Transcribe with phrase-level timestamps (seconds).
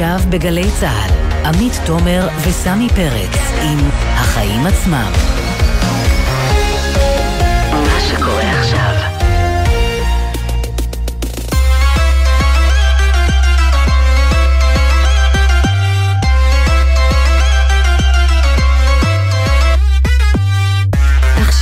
[0.00, 1.10] עכשיו בגלי צה"ל,
[1.46, 3.78] עמית תומר וסמי פרץ עם
[4.14, 5.12] החיים עצמם.
[7.72, 9.19] מה שקורה עכשיו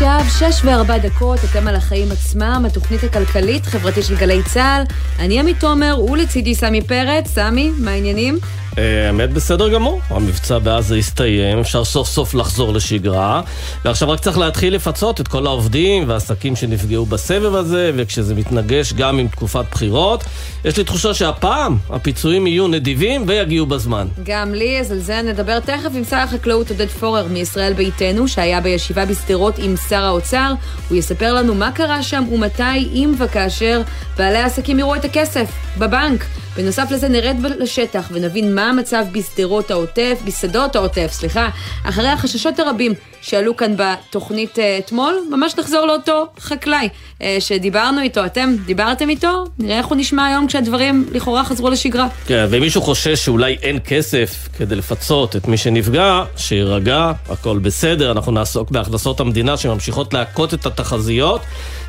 [0.00, 4.82] עכשיו, שש וארבע דקות, אתם על החיים עצמם, התוכנית הכלכלית-חברתית של גלי צה"ל.
[5.18, 7.26] אני עמית תומר, ולצידי סמי פרץ.
[7.26, 8.38] סמי, מה העניינים?
[8.78, 13.42] אה, האמת בסדר גמור, המבצע בעזה הסתיים, אפשר סוף סוף לחזור לשגרה,
[13.84, 19.18] ועכשיו רק צריך להתחיל לפצות את כל העובדים והעסקים שנפגעו בסבב הזה, וכשזה מתנגש גם
[19.18, 20.24] עם תקופת בחירות,
[20.64, 24.06] יש לי תחושה שהפעם הפיצויים יהיו נדיבים ויגיעו בזמן.
[24.24, 28.60] גם לי, אז על זה נדבר תכף עם שר החקלאות עודד פורר מישראל ביתנו, שהיה
[28.60, 30.52] בישיבה בשדרות עם שר האוצר.
[30.88, 33.82] הוא יספר לנו מה קרה שם ומתי, אם וכאשר,
[34.16, 36.24] בעלי העסקים יראו את הכסף בבנק.
[36.58, 41.48] בנוסף לזה נרד לשטח ונבין מה המצב בשדרות העוטף, בשדות העוטף, סליחה,
[41.84, 46.88] אחרי החששות הרבים שעלו כאן בתוכנית אה, אתמול, ממש נחזור לאותו חקלאי
[47.22, 52.08] אה, שדיברנו איתו, אתם דיברתם איתו, נראה איך הוא נשמע היום כשהדברים לכאורה חזרו לשגרה.
[52.26, 58.32] כן, ומישהו חושש שאולי אין כסף כדי לפצות את מי שנפגע, שיירגע, הכל בסדר, אנחנו
[58.32, 61.40] נעסוק בהכנסות המדינה שממשיכות להכות את התחזיות.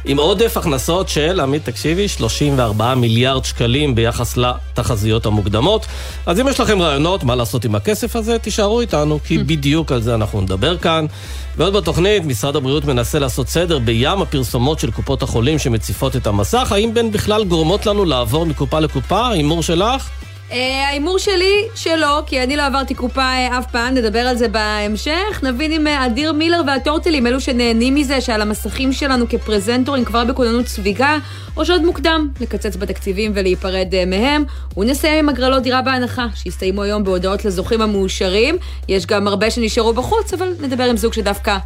[0.05, 5.85] עם עודף הכנסות של, עמית תקשיבי, 34 מיליארד שקלים ביחס לתחזיות המוקדמות.
[6.25, 10.01] אז אם יש לכם רעיונות מה לעשות עם הכסף הזה, תישארו איתנו, כי בדיוק על
[10.01, 11.05] זה אנחנו נדבר כאן.
[11.57, 16.71] ועוד בתוכנית, משרד הבריאות מנסה לעשות סדר בים הפרסומות של קופות החולים שמציפות את המסך.
[16.71, 19.29] האם בין בכלל גורמות לנו לעבור מקופה לקופה?
[19.29, 20.09] הימור שלך?
[20.51, 24.47] אה, ההימור שלי שלא, כי אני לא עברתי קופה אה, אף פעם, נדבר על זה
[24.47, 25.43] בהמשך.
[25.43, 30.67] נבין אם אה, אדיר מילר והטורטלים, אלו שנהנים מזה, שעל המסכים שלנו כפרזנטורים כבר בכוננות
[30.67, 31.17] ספיגה,
[31.57, 34.43] או שעוד מוקדם לקצץ בתקציבים ולהיפרד מהם.
[34.77, 38.57] ונסיים עם הגרלות דירה בהנחה, שהסתיימו היום בהודעות לזוכים המאושרים.
[38.87, 41.57] יש גם הרבה שנשארו בחוץ, אבל נדבר עם זוג שדווקא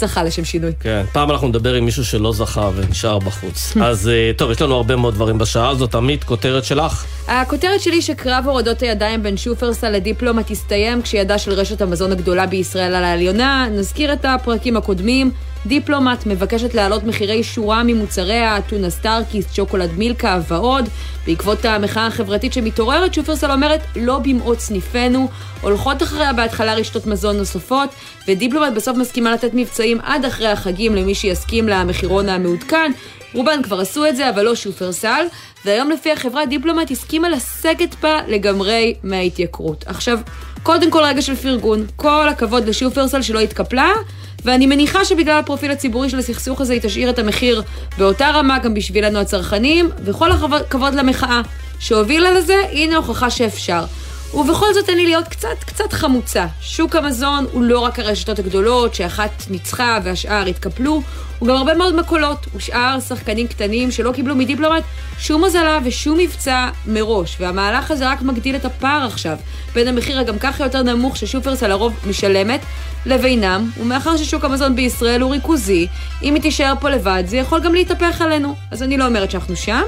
[0.00, 0.72] זכה לשם שינוי.
[0.80, 3.76] כן, פעם אנחנו נדבר עם מישהו שלא זכה ונשאר בחוץ.
[3.82, 5.94] אז אה, טוב, יש לנו הרבה מאוד דברים בשעה הזאת.
[5.94, 7.04] עמית, כותרת שלך?
[7.28, 12.94] הכותרת שלי שקרב הורדות הידיים בין שופרסל לדיפלומט הסתיים כשידה של רשת המזון הגדולה בישראל
[12.94, 13.68] על העליונה.
[13.70, 15.30] נזכיר את הפרקים הקודמים.
[15.66, 20.88] דיפלומט מבקשת להעלות מחירי שורה של מוצריה, טונה סטארקיס, שוקולד מילקה ועוד.
[21.26, 25.28] בעקבות המחאה החברתית שמתעוררת, שופרסל אומרת לא במאות סניפינו,
[25.60, 27.90] הולכות אחריה בהתחלה רשתות מזון נוספות,
[28.28, 32.92] ודיפלומט בסוף מסכימה לתת מבצעים עד אחרי החגים למי שיסכים למחירון המעודכן.
[33.34, 35.24] רובן כבר עשו את זה, אבל לא שופרסל,
[35.64, 39.84] והיום לפי החברה דיפלומט הסכימה לסגת בה לגמרי מההתייקרות.
[39.86, 40.18] עכשיו,
[40.62, 43.92] קודם כל רגע של פרגון, כל הכבוד לשופרסל שלא התקפלה,
[44.44, 47.62] ואני מניחה שבגלל הפרופיל הציבורי של הסכסוך הזה היא תשאיר את המחיר
[47.98, 51.40] באותה רמה גם בשבילנו הצרכנים, וכל הכבוד למחאה
[51.78, 53.84] שהובילה לזה, הנה הוכחה שאפשר.
[54.34, 56.46] ובכל זאת אני להיות קצת קצת חמוצה.
[56.60, 61.02] שוק המזון הוא לא רק הרשתות הגדולות, שאחת ניצחה והשאר התקפלו,
[61.38, 64.82] הוא גם הרבה מאוד מקולות, ושאר שחקנים קטנים שלא קיבלו מדיפלומט
[65.18, 69.36] שום הוזלה ושום מבצע מראש, והמהלך הזה רק מגדיל את הפער עכשיו
[69.74, 72.60] בין המחיר הגם ככה יותר נמוך ששופרסל לרוב משלמת
[73.06, 75.86] לבינם, ומאחר ששוק המזון בישראל הוא ריכוזי,
[76.22, 78.54] אם היא תישאר פה לבד זה יכול גם להתהפך עלינו.
[78.70, 79.82] אז אני לא אומרת שאנחנו שם,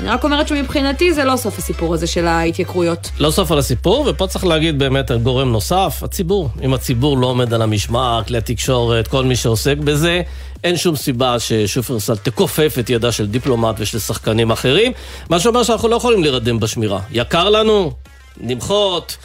[0.00, 3.10] אני רק אומרת שמבחינתי זה לא סוף הסיפור הזה של ההתייקרויות.
[3.18, 6.48] לא סוף על הסיפור, ופה צריך להגיד באמת על גורם נוסף, הציבור.
[6.62, 10.22] אם הציבור לא עומד על המשמר, כלי התקשורת, כל מי שעוסק בזה,
[10.64, 14.92] אין שום סיבה ששופרסל תכופף את ידה של דיפלומט ושל שחקנים אחרים,
[15.30, 17.00] מה שאומר שאנחנו לא יכולים להירדם בשמירה.
[17.10, 17.92] יקר לנו,
[18.40, 19.16] נמחות.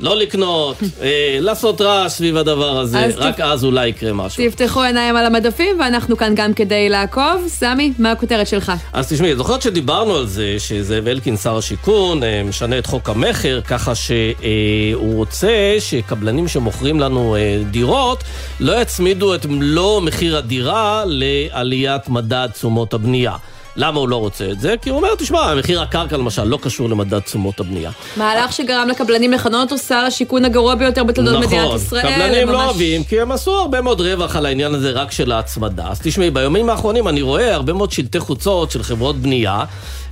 [0.00, 3.40] לא לקנות, אה, לעשות רעש סביב הדבר הזה, רק תפ...
[3.40, 4.44] אז אולי יקרה משהו.
[4.50, 7.44] תפתחו עיניים על המדפים, ואנחנו כאן גם כדי לעקוב.
[7.48, 8.72] סמי, מה הכותרת שלך?
[8.92, 13.60] אז תשמעי, זוכרת שדיברנו על זה, שזאב אלקין, שר השיכון, אה, משנה את חוק המכר,
[13.60, 18.24] ככה שהוא אה, רוצה שקבלנים שמוכרים לנו אה, דירות,
[18.60, 23.36] לא יצמידו את מלוא מחיר הדירה לעליית מדד תשומות הבנייה.
[23.76, 24.74] למה הוא לא רוצה את זה?
[24.82, 27.90] כי הוא אומר, תשמע, מחיר הקרקע למשל לא קשור למדד תשומות הבנייה.
[28.16, 32.02] מהלך שגרם לקבלנים לכנות אותו שר השיכון הגרוע ביותר בתולדות נכון, מדינת ישראל.
[32.02, 32.56] נכון, קבלנים ממש...
[32.56, 35.84] לא אוהבים, כי הם עשו הרבה מאוד רווח על העניין הזה רק של ההצמדה.
[35.88, 39.64] אז תשמעי, ביומים האחרונים אני רואה הרבה מאוד שלטי חוצות של חברות בנייה,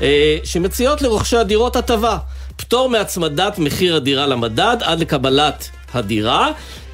[0.03, 2.19] אה, שמציעות לרוכשי הדירות הטבה.
[2.57, 6.51] פטור מהצמדת מחיר הדירה למדד עד לקבלת הדירה.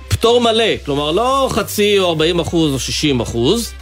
[0.09, 3.73] פטור מלא, כלומר לא חצי או 40 אחוז או 60 אחוז.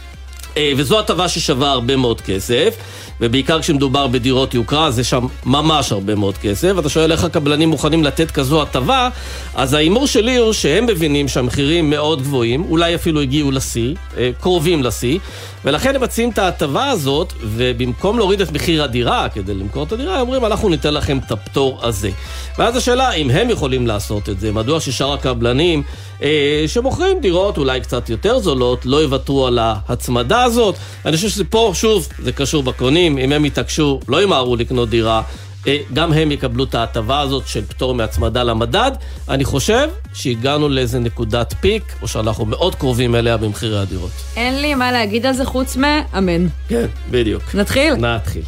[0.57, 2.75] אה, וזו הטבה ששווה הרבה מאוד כסף,
[3.21, 6.71] ובעיקר כשמדובר בדירות יוקרה, זה שם ממש הרבה מאוד כסף.
[6.75, 9.09] ואתה שואל איך הקבלנים מוכנים לתת כזו הטבה,
[9.55, 14.83] אז ההימור שלי הוא שהם מבינים שהמחירים מאוד גבוהים, אולי אפילו הגיעו לשיא, אה, קרובים
[14.83, 15.19] לשיא,
[15.65, 20.21] ולכן הם מציעים את ההטבה הזאת, ובמקום להוריד את מחיר הדירה כדי למכור את הדירה,
[20.21, 22.09] אומרים, אנחנו ניתן לכם את הפטור הזה.
[22.57, 25.83] ואז השאלה, אם הם יכולים לעשות את זה, מדוע ששאר הקבלנים
[26.21, 30.75] אה, שמוכרים דירות אולי קצת יותר זולות, לא יוותרו על ההצמדה הזאת.
[31.05, 35.21] אני חושב שזה פה, שוב, זה קשור בקונים, אם הם יתעקשו, לא ימהרו לקנות דירה.
[35.67, 38.91] אה, גם הם יקבלו את ההטבה הזאת של פטור מהצמדה למדד.
[39.29, 44.11] אני חושב שהגענו לאיזה נקודת פיק, או שאנחנו מאוד קרובים אליה במחירי הדירות.
[44.35, 46.47] אין לי מה להגיד על זה חוץ מאמן.
[46.67, 47.55] כן, בדיוק.
[47.55, 47.93] נתחיל?
[47.95, 48.43] נתחיל.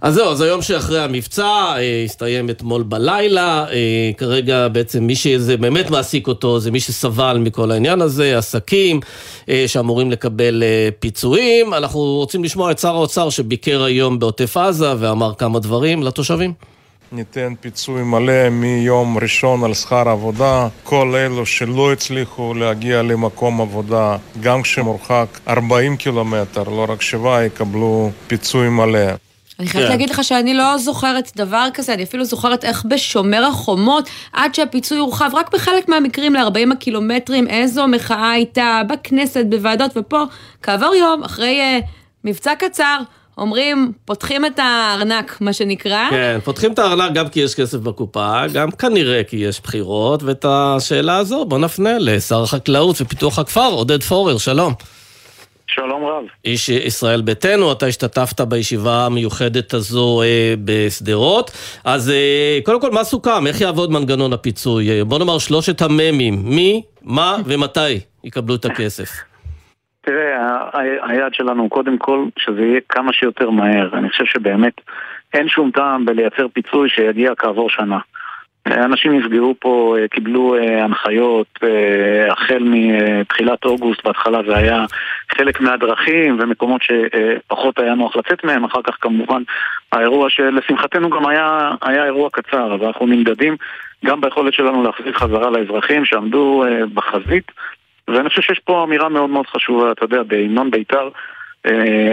[0.00, 5.56] אז זהו, אז היום שאחרי המבצע, אה, הסתיים אתמול בלילה, אה, כרגע בעצם מי שזה
[5.56, 9.00] באמת מעסיק אותו זה מי שסבל מכל העניין הזה, עסקים
[9.48, 11.74] אה, שאמורים לקבל אה, פיצויים.
[11.74, 16.52] אנחנו רוצים לשמוע את שר האוצר שביקר היום בעוטף עזה ואמר כמה דברים לתושבים.
[17.12, 20.68] ניתן פיצוי מלא מיום ראשון על שכר עבודה.
[20.84, 28.10] כל אלו שלא הצליחו להגיע למקום עבודה, גם כשמורחק 40 קילומטר, לא רק שבעה, יקבלו
[28.26, 29.27] פיצוי מלא.
[29.58, 29.92] אני חייבת כן.
[29.92, 34.98] להגיד לך שאני לא זוכרת דבר כזה, אני אפילו זוכרת איך בשומר החומות, עד שהפיצוי
[34.98, 40.22] הורחב, רק בחלק מהמקרים ל-40 הקילומטרים, איזו מחאה הייתה בכנסת, בוועדות, ופה,
[40.62, 41.86] כעבור יום, אחרי uh,
[42.24, 42.98] מבצע קצר,
[43.38, 46.10] אומרים, פותחים את הארנק, מה שנקרא.
[46.10, 50.44] כן, פותחים את הארנק גם כי יש כסף בקופה, גם כנראה כי יש בחירות, ואת
[50.48, 54.74] השאלה הזו בוא נפנה לשר החקלאות ופיתוח הכפר, עודד פורר, שלום.
[55.68, 56.24] שלום רב.
[56.44, 61.50] איש ישראל ביתנו, אתה השתתפת בישיבה המיוחדת הזו אה, בשדרות.
[61.84, 63.46] אז אה, קודם כל, מה סוכם?
[63.46, 64.90] איך יעבוד מנגנון הפיצוי?
[64.90, 69.08] אה, בוא נאמר שלושת המ"מים, מי, מה ומתי יקבלו את הכסף.
[70.06, 70.58] תראה,
[71.02, 73.98] היעד שלנו קודם כל שזה יהיה כמה שיותר מהר.
[73.98, 74.80] אני חושב שבאמת
[75.34, 77.98] אין שום טעם בלייצר פיצוי שיגיע כעבור שנה.
[78.72, 84.84] אנשים נפגעו פה, אה, קיבלו אה, הנחיות אה, החל מתחילת אוגוסט, בהתחלה זה היה
[85.36, 89.42] חלק מהדרכים ומקומות שפחות היה נוח לצאת מהם, אחר כך כמובן
[89.92, 93.56] האירוע שלשמחתנו גם היה, היה אירוע קצר, אז אנחנו נמדדים
[94.04, 97.52] גם ביכולת שלנו להחזיר חזרה לאזרחים שעמדו בחזית.
[98.08, 101.08] ואני חושב שיש פה אמירה מאוד מאוד חשובה, אתה יודע, בהמנון בית"ר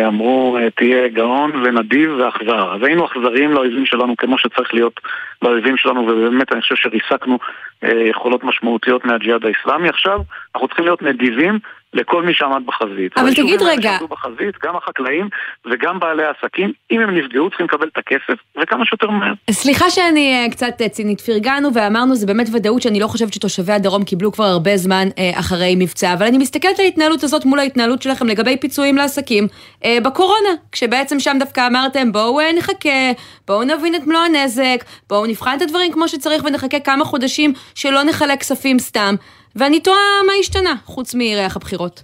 [0.07, 2.75] אמרו אה, תהיה גאון ונדיב ואכזר.
[2.75, 4.99] אז היינו אכזריים לאויבים שלנו כמו שצריך להיות
[5.41, 7.39] לאויבים שלנו, ובאמת אני חושב שריסקנו
[7.83, 9.89] אה, יכולות משמעותיות מהג'יהאד האיסלאמי.
[9.89, 10.19] עכשיו
[10.55, 11.59] אנחנו צריכים להיות נדיבים
[11.93, 13.17] לכל מי שעמד בחזית.
[13.17, 15.29] אבל תגיד רגע- בחזית, גם החקלאים
[15.71, 19.33] וגם בעלי העסקים, אם הם נפגעו צריכים לקבל את הכסף, וכמה שיותר מהר.
[19.51, 23.73] סליחה שאני אה, קצת אה, צינית, פרגנו ואמרנו, זה באמת ודאות שאני לא חושבת שתושבי
[23.73, 27.59] הדרום קיבלו כבר הרבה זמן אה, אחרי מבצע, אבל אני מסתכלת על ההתנהלות הזאת מול
[27.59, 29.47] ההתנהלות שלכם לגבי פיצויים לעסקים
[29.85, 33.11] אה, בקורונה, כשבעצם שם דווקא אמרתם, בואו אה, נחכה,
[33.47, 34.77] בואו נבין את מלוא הנזק,
[35.09, 39.15] בואו נבחן את הדברים כמו שצריך ונחכה כמה חודשים שלא נחלק כספים סתם,
[39.55, 42.03] ואני תוהה מה השתנה, חוץ מריח הבחירות.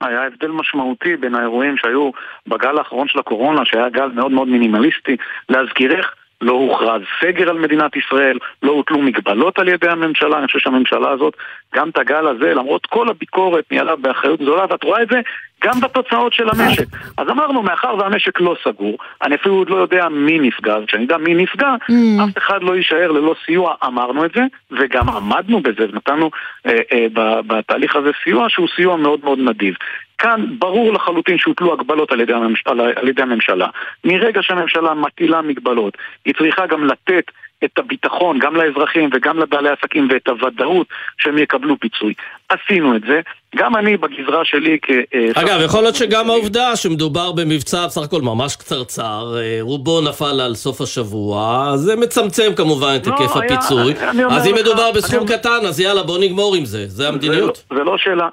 [0.00, 2.10] היה הבדל משמעותי בין האירועים שהיו
[2.46, 5.16] בגל האחרון של הקורונה, שהיה גל מאוד מאוד מינימליסטי.
[5.48, 6.14] להזכירך,
[6.44, 10.38] לא הוכרז סגר על מדינת ישראל, לא הוטלו מגבלות על ידי הממשלה.
[10.38, 11.36] אני חושב שהממשלה הזאת,
[11.74, 15.20] גם את הגל הזה, למרות כל הביקורת, ניהלה באחריות גדולה, ואת רואה את זה
[15.64, 16.84] גם בתוצאות של המשק.
[17.18, 21.02] אז אמרנו, מאחר והמשק לא סגור, אני אפילו עוד לא יודע מי נפגע, אז כשאני
[21.02, 22.24] יודע מי נפגע, Mm.
[22.24, 24.40] אף אחד לא יישאר ללא סיוע, אמרנו את זה,
[24.70, 26.30] וגם עמדנו בזה, ונתנו
[26.66, 27.06] אה, אה,
[27.46, 29.74] בתהליך הזה סיוע שהוא סיוע מאוד מאוד נדיב.
[30.18, 32.62] כאן ברור לחלוטין שהוטלו הגבלות על ידי, הממש...
[32.66, 33.08] על...
[33.08, 33.66] ידי הממשלה.
[34.04, 37.30] מרגע שהממשלה מטילה מגבלות, היא צריכה גם לתת
[37.64, 40.86] את הביטחון גם לאזרחים וגם לבעלי עסקים ואת הוודאות
[41.18, 42.14] שהם יקבלו פיצוי.
[42.48, 43.20] עשינו את זה,
[43.56, 44.90] גם אני בגזרה שלי כ...
[44.90, 50.40] אה, אגב, יכול להיות שגם העובדה שמדובר במבצע בסך הכל ממש קצרצר, אה, רובו נפל
[50.40, 53.94] על סוף השבוע, זה מצמצם כמובן את לא, היקף הפיצוי.
[54.30, 57.64] אז אם מדובר בסכום קטן, אז יאללה, בוא נגמור עם זה, זה המדיניות.
[57.70, 58.28] לא, זה לא שאלה,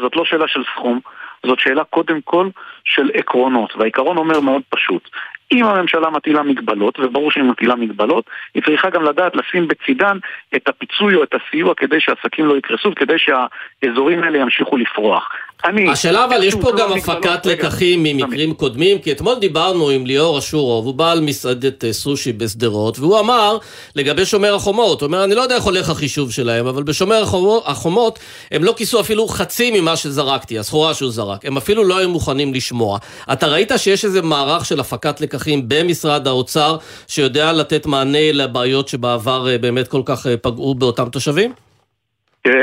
[0.00, 1.00] זאת לא שאלה של סכום,
[1.46, 2.48] זאת שאלה קודם כל
[2.84, 5.08] של עקרונות, והעיקרון אומר מאוד פשוט.
[5.52, 10.18] אם הממשלה מטילה מגבלות, וברור שהיא מטילה מגבלות, היא צריכה גם לדעת לשים בצידן
[10.56, 15.28] את הפיצוי או את הסיוע כדי שהעסקים לא יקרסו וכדי שהאזורים האלה ימשיכו לפרוח.
[15.64, 15.90] אני...
[15.90, 18.02] השאלה אבל יש פה גם לא הפקת רגע, לקחים.
[18.02, 23.20] ממקרים קודמים, כי אתמול דיברנו עם ליאור אשורוב, הוא בעל מסעדת אה, סושי בשדרות, והוא
[23.20, 23.58] אמר
[23.96, 27.62] לגבי שומר החומות, הוא אומר, אני לא יודע איך הולך החישוב שלהם, אבל בשומר החומו-
[27.70, 28.18] החומות
[28.50, 32.54] הם לא כיסו אפילו חצי ממה שזרקתי, הסחורה שהוא זרק, הם אפילו לא היו מוכנים
[32.54, 32.98] לשמוע.
[33.32, 36.76] אתה ראית שיש איזה מערך של הפקת לקחים במשרד האוצר,
[37.08, 41.52] שיודע לתת מענה לבעיות שבעבר אה, באמת כל כך אה, פגעו באותם תושבים?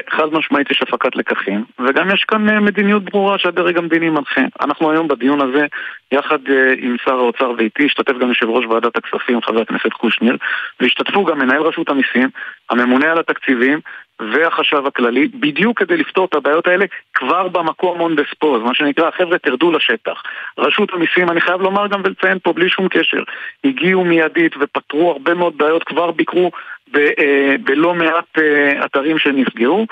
[0.09, 4.41] חד משמעית יש הפקת לקחים, וגם יש כאן אה, מדיניות ברורה שהדרג המדיני מנחה.
[4.62, 5.65] אנחנו היום בדיון הזה,
[6.12, 10.38] יחד אה, עם שר האוצר ואיתי, השתתף גם יושב ראש ועדת הכספים, חבר הכנסת קושניר,
[10.79, 12.29] והשתתפו גם מנהל רשות המיסים,
[12.69, 13.79] הממונה על התקציבים,
[14.19, 19.12] והחשב הכללי, בדיוק כדי לפתור את הבעיות האלה כבר במקום און דה ספוז, מה שנקרא,
[19.12, 20.24] חבר'ה תרדו לשטח.
[20.57, 23.24] רשות המיסים, אני חייב לומר גם ולציין פה בלי שום קשר,
[23.63, 26.51] הגיעו מיידית ופתרו הרבה מאוד בעיות, כבר ביקרו
[27.63, 29.86] בלא מעט אה, אתרים שנפגעו,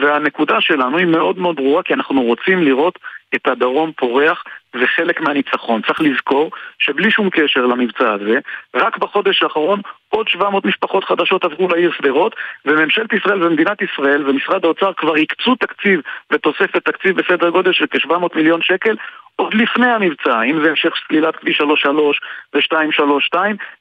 [0.00, 2.98] והנקודה שלנו היא מאוד מאוד ברורה, כי אנחנו רוצים לראות
[3.34, 4.44] את הדרום פורח
[4.78, 5.82] זה חלק מהניצחון.
[5.82, 8.38] צריך לזכור שבלי שום קשר למבצע הזה,
[8.74, 12.34] רק בחודש האחרון עוד 700 משפחות חדשות עברו לעיר שדרות,
[12.64, 16.00] וממשלת ישראל ומדינת ישראל ומשרד האוצר כבר הקצו תקציב
[16.32, 18.96] ותוספת תקציב בסדר גודל של כ-700 מיליון שקל
[19.36, 22.20] עוד לפני המבצע, אם זה המשך סלילת כביש 33
[22.54, 23.38] ו-232,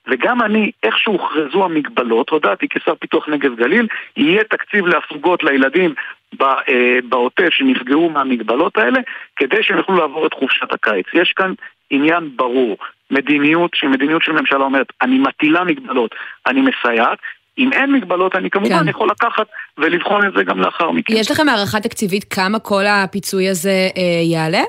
[0.08, 5.94] וגם אני, איך שהוכרזו המגבלות, הודעתי כשר פיתוח נגב גליל, יהיה תקציב להפוגות לילדים
[6.42, 9.00] אה, בעוטף שנפגעו מהמגבלות האלה,
[9.36, 11.06] כדי שהם יוכלו לעבור את חופשת הקיץ.
[11.14, 11.54] יש כאן
[11.90, 12.78] עניין ברור,
[13.12, 16.16] מדיניות שהיא מדיניות של ממשלה אומרת, אני מטילה מגבלות,
[16.48, 17.18] אני מסייעת,
[17.58, 18.88] אם אין מגבלות, אני כמובן כן.
[18.88, 21.14] יכול לקחת ולבחון את זה גם לאחר מכן.
[21.14, 24.64] יש לכם הערכה תקציבית כמה כל הפיצוי הזה אה, יעלה?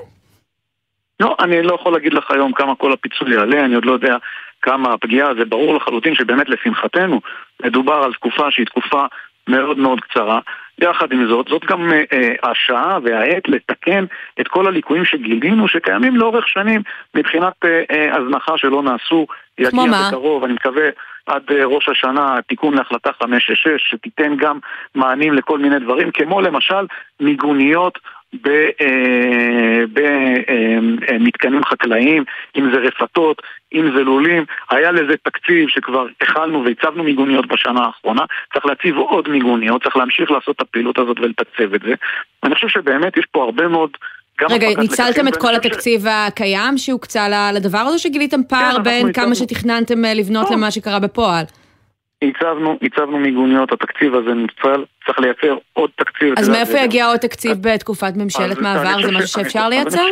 [1.21, 4.17] לא, אני לא יכול להגיד לך היום כמה כל הפיצוי יעלה, אני עוד לא יודע
[4.63, 7.21] כמה הפגיעה, זה ברור לחלוטין שבאמת לשמחתנו
[7.65, 9.05] מדובר על תקופה שהיא תקופה
[9.49, 10.41] מאוד מאוד קצרה.
[10.79, 14.05] יחד עם זאת, זאת גם אה, אה, השעה והעת לתקן
[14.41, 16.83] את כל הליקויים שגילינו שקיימים לאורך שנים
[17.15, 19.27] מבחינת אה, אה, הזנחה שלא נעשו.
[19.59, 20.89] יגיע בקרוב, אני מקווה
[21.27, 24.59] עד אה, ראש השנה תיקון להחלטה 566 שתיתן גם
[24.95, 26.87] מענים לכל מיני דברים, כמו למשל
[27.21, 27.99] מיגוניות
[29.93, 32.25] במתקנים אה, חקלאיים,
[32.57, 33.43] אם זה רפתות,
[33.75, 34.45] אם זה לולים.
[34.71, 38.25] היה לזה תקציב שכבר הכלנו והצבנו מיגוניות בשנה האחרונה.
[38.53, 41.95] צריך להציב עוד מיגוניות, צריך להמשיך לעשות את הפעילות הזאת ולתקצב את זה.
[42.43, 43.91] אני חושב שבאמת יש פה הרבה מאוד...
[44.51, 46.07] רגע, ניצלתם את כל התקציב ש...
[46.07, 50.57] הקיים שהוקצה לדבר הזה, שגיליתם פער כן, בין כמה שתכננתם אה, לבנות לא.
[50.57, 51.45] למה שקרה בפועל?
[52.29, 56.35] הצבנו, הצבנו מיגוניות, התקציב הזה נוצל, צריך לייצר עוד תקציב.
[56.39, 59.03] אז מאיפה יגיע עוד תקציב בתקופת ממשלת מעבר?
[59.03, 60.09] זה משהו שאפשר לייצר?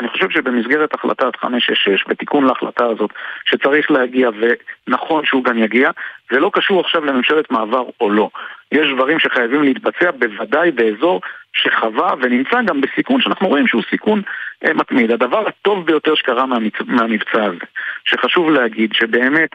[0.00, 3.10] אני חושב שבמסגרת החלטת 566 ותיקון להחלטה הזאת
[3.44, 5.90] שצריך להגיע ונכון שהוא גם יגיע
[6.30, 8.30] זה לא קשור עכשיו לממשלת מעבר או לא
[8.72, 11.20] יש דברים שחייבים להתבצע בוודאי באזור
[11.52, 14.22] שחווה ונמצא גם בסיכון שאנחנו רואים שהוא סיכון
[14.64, 16.46] אה, מתמיד הדבר הטוב ביותר שקרה
[16.86, 17.64] מהמבצע הזה
[18.04, 19.50] שחשוב להגיד שבאמת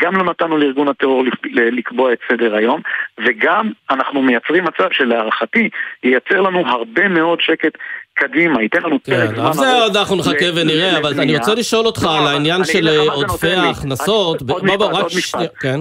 [0.00, 2.80] גם לא נתנו לארגון הטרור לקבוע את סדר היום,
[3.26, 5.68] וגם אנחנו מייצרים מצב שלהערכתי
[6.04, 7.78] ייצר לנו הרבה מאוד שקט
[8.14, 9.56] קדימה, ייתן לנו פרק כן, זמן ארוך.
[9.56, 14.42] זה עוד אנחנו נחכה ונראה, אבל אני רוצה לשאול אותך על העניין של עודפי ההכנסות.
[14.48, 15.80] עוד משפט, כן.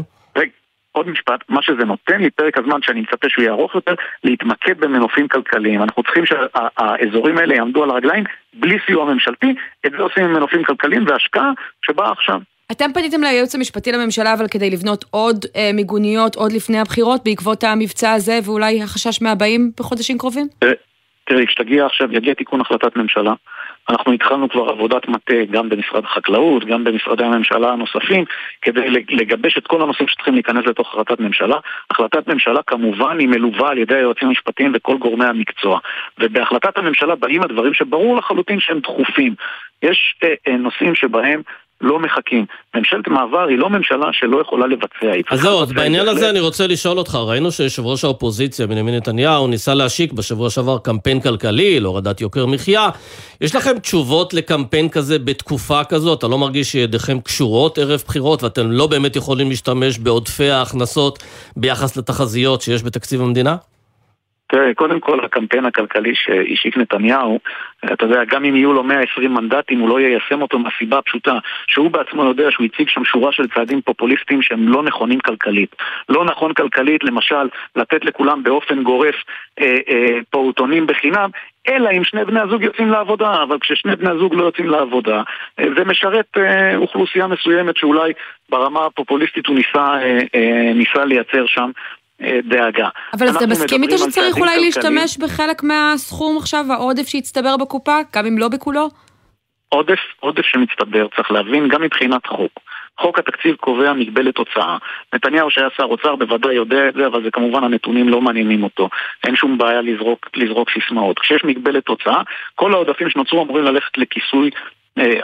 [0.92, 4.80] עוד משפט, מה שזה נותן לי פרק הזמן שאני מצפה שהוא יהיה ארוך יותר, להתמקד
[4.80, 5.84] במנופים כלכליים.
[5.84, 8.24] אנחנו צריכים שהאזורים האלה יעמדו על הרגליים
[8.54, 11.52] בלי סיוע ממשלתי, את זה עושים עם מנופים כלכליים והשקעה
[11.86, 12.40] שבאה עכשיו.
[12.72, 17.64] אתם פניתם לייעוץ המשפטי לממשלה, אבל כדי לבנות עוד אה, מיגוניות עוד לפני הבחירות, בעקבות
[17.64, 20.48] המבצע הזה, ואולי החשש מהבאים בחודשים קרובים?
[21.24, 23.34] תראי, כשתגיע עכשיו, יגיע תיקון החלטת ממשלה.
[23.90, 28.26] אנחנו התחלנו כבר עבודת מטה גם במשרד החקלאות, גם במשרדי הממשלה הנוספים,
[28.62, 31.58] כדי לגבש את כל הנושאים שצריכים להיכנס לתוך החלטת ממשלה.
[31.92, 35.80] החלטת ממשלה כמובן היא מלווה על ידי היועצים המשפטיים וכל גורמי המקצוע.
[36.20, 39.36] ובהחלטת הממשלה באים הדברים שברור לחלוטין שהם דחופים.
[39.84, 41.42] יש אה, אה, נושאים שבהם
[41.82, 42.46] לא מחכים.
[42.76, 45.32] ממשלת מעבר היא לא ממשלה שלא יכולה לבצע.
[45.32, 49.48] אז זהו, אז בעניין הזה אני רוצה לשאול אותך, ראינו שיושב ראש האופוזיציה, בנימין נתניהו,
[49.48, 52.90] ניסה להשיק בשבוע שעבר קמפיין כלכלי להורדת יוקר מחיה.
[53.42, 56.14] יש לכם תשובות לקמפיין כזה בתקופה כזו?
[56.14, 61.24] אתה לא מרגיש שידיכם קשורות ערב בחירות ואתם לא באמת יכולים להשתמש בעודפי ההכנסות
[61.58, 63.56] ביחס לתחזיות שיש בתקציב המדינה?
[64.50, 67.40] תראה, קודם כל הקמפיין הכלכלי שהשיק נתניהו,
[67.94, 71.38] אתה יודע, גם אם יהיו לו 120 מנדטים, הוא לא יישם אותו מהסיבה הפשוטה
[71.68, 75.76] שהוא בעצמו יודע שהוא הציג שם שורה של צעדים פופוליסטיים שהם לא נכונים כלכלית.
[76.10, 79.16] לא נכון כלכלית, למשל, לתת לכולם באופן גורף
[79.60, 81.30] אה, אה, פעוטונים בחינם,
[81.68, 85.22] אלא אם שני בני הזוג יוצאים לעבודה, אבל כששני בני הזוג לא יוצאים לעבודה,
[85.60, 88.14] אה, זה משרת אה, אוכלוסייה מסוימת שאולי
[88.50, 91.72] ברמה הפופוליסטית הוא ניסה, אה, אה, ניסה לייצר שם אה,
[92.44, 92.90] דאגה.
[93.14, 94.60] אבל אתה מסכים איתו שצריך אולי.
[94.60, 98.90] להשתמש בחלק מהסכום עכשיו, העודף שהצטבר בקופה, גם אם לא בכולו?
[99.70, 102.52] עודף, עודף שמצטבר, צריך להבין, גם מבחינת חוק.
[103.00, 104.78] חוק התקציב קובע מגבלת הוצאה.
[105.14, 108.90] נתניהו שהיה שר אוצר בוודאי יודע את זה, אבל זה כמובן הנתונים לא מעניינים אותו.
[109.28, 111.20] אין שום בעיה לזרוק, לזרוק סיסמאות.
[111.20, 112.22] כשיש מגבלת הוצאה,
[112.56, 114.50] כל העודפים שנוצרו אמורים ללכת לכיסוי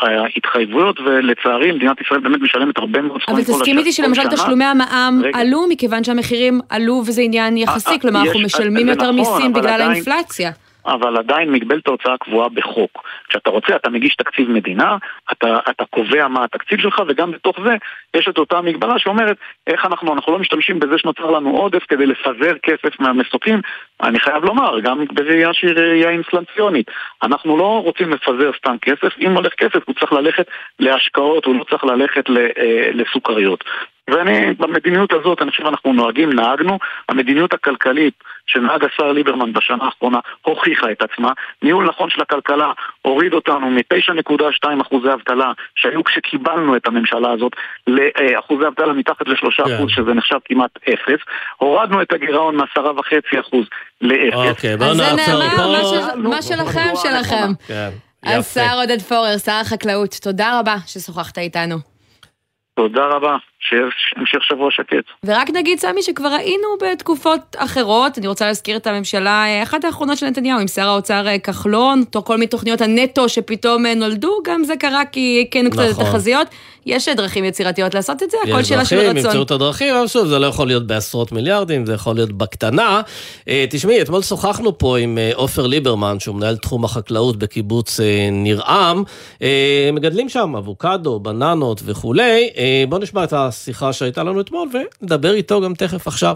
[0.02, 5.22] ההתחייבויות, ולצערי מדינת ישראל באמת משלמת הרבה מאוד סכומים אבל תסכים איתי שלמשל תשלומי המע"מ
[5.34, 10.52] עלו, מכיוון שהמחירים עלו וזה עניין יחסי, כלומר אנחנו משלמים יותר נכון, מיסים בגלל האינפלציה.
[10.86, 13.04] אבל עדיין מגבלת ההוצאה קבועה בחוק.
[13.30, 14.98] כשאתה רוצה, אתה מגיש תקציב מדינה,
[15.32, 17.76] אתה, אתה קובע מה התקציב שלך, וגם בתוך זה
[18.14, 19.38] יש את אותה מגבלה שאומרת
[19.68, 23.62] איך אנחנו, אנחנו לא משתמשים בזה שנוצר לנו עודף כדי לפזר כסף מהמסוקים.
[24.04, 26.92] אני חייב לומר, גם בראייה שהיא ראייה אינפלציונית.
[27.24, 30.48] אנחנו לא רוצים לפזר סתם כסף, אם הולך כסף הוא צריך ללכת
[30.80, 33.64] להשקעות, הוא לא צריך ללכת אה, לסוכריות.
[34.10, 36.80] ואני, במדיניות הזאת, אני חושב שאנחנו נוהגים, נהגנו.
[37.10, 38.14] המדיניות הכלכלית
[38.48, 41.32] שנהג השר ליברמן בשנה האחרונה הוכיחה את עצמה.
[41.62, 42.72] ניהול נכון של הכלכלה
[43.02, 47.52] הוריד אותנו מ-9.2 אחוזי אבטלה שהיו כשקיבלנו את הממשלה הזאת
[47.88, 49.76] לאחוזי אבטלה מתחת ל-3 כן.
[49.76, 51.20] אחוז, שזה נחשב כמעט אפס.
[51.58, 53.66] הורדנו את הגירעון מ-10.5 אחוז
[54.02, 54.50] לאפס.
[54.50, 56.16] אוקיי, בואו נעצור פה.
[56.16, 57.48] מה שלכם, שלכם.
[57.68, 57.90] כן.
[58.26, 61.76] השר עודד פורר, שר החקלאות, תודה רבה ששוחחת איתנו.
[62.76, 63.38] תודה רבה.
[63.70, 65.06] שיש המשך שבוע שקט.
[65.26, 70.18] ורק נגיד, סמי, שכבר היינו בתקופות אחרות, אני רוצה להזכיר את הממשלה, אה, אחת האחרונות
[70.18, 74.64] של נתניהו, עם שר האוצר אה, כחלון, כל מיני תוכניות הנטו שפתאום אה, נולדו, גם
[74.64, 76.06] זה קרה כי הכינו קצת את נכון.
[76.06, 76.48] התחזיות.
[76.86, 79.18] יש דרכים יצירתיות לעשות את זה, הכל שאלה של רצון.
[79.18, 82.16] יש דרכים, ימצאו את הדרכים, אבל שוב, זה לא יכול להיות בעשרות מיליארדים, זה יכול
[82.16, 83.02] להיות בקטנה.
[83.70, 88.00] תשמעי, אתמול שוחחנו פה עם עופר ליברמן, שהוא מנהל תחום החקלאות בקיבוץ
[88.32, 89.04] ניר-עם.
[89.94, 92.50] מגדלים שם אבוקדו, בננות וכולי.
[92.90, 94.70] בואו נשמע את השיחה שהייתה לנו אתמול,
[95.02, 96.36] ונדבר איתו גם תכף עכשיו.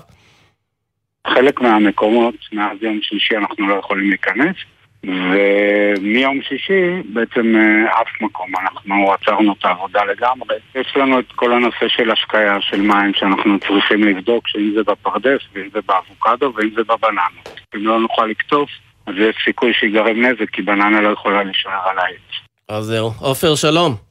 [1.28, 4.56] חלק מהמקומות, מאז יום שישי אנחנו לא יכולים להיכנס,
[5.04, 10.56] ומיום שישי בעצם אה, אף מקום, אנחנו עצרנו את העבודה לגמרי.
[10.76, 15.42] יש לנו את כל הנושא של השקיה של מים שאנחנו צריכים לבדוק, שאם זה בפרדס,
[15.54, 17.62] ואם זה באבוקדו, ואם זה בבננות.
[17.76, 18.70] אם לא נוכל לקטוף,
[19.06, 22.42] אז יש סיכוי שיגרם נזק, כי בננה לא יכולה להישאר על העץ.
[22.70, 23.12] אז זהו.
[23.20, 24.09] עופר, שלום.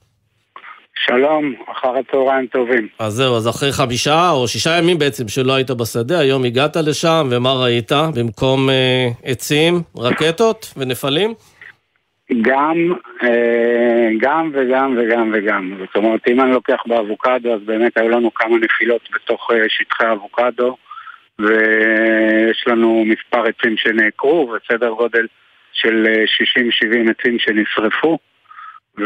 [1.06, 2.88] שלום, אחר הצהריים טובים.
[2.98, 7.26] אז זהו, אז אחרי חמישה או שישה ימים בעצם שלא היית בשדה, היום הגעת לשם,
[7.30, 7.92] ומה ראית?
[8.16, 11.34] במקום אה, עצים, רקטות ונפלים?
[12.42, 15.72] גם, אה, גם וגם וגם וגם.
[15.80, 20.04] זאת אומרת, אם אני לוקח באבוקדו, אז באמת היו לנו כמה נפילות בתוך אה, שטחי
[20.04, 20.76] האבוקדו,
[21.38, 25.26] ויש לנו מספר עצים שנעקרו, וסדר גודל
[25.72, 26.06] של
[26.86, 28.18] 60-70 אה, עצים שנשרפו.
[28.98, 29.04] ו...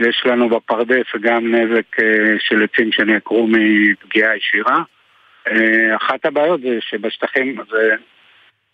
[0.00, 4.82] יש לנו בפרדס גם נזק אה, של עצים שנעקרו מפגיעה ישירה.
[5.48, 7.94] אה, אחת הבעיות זה שבשטחים, זה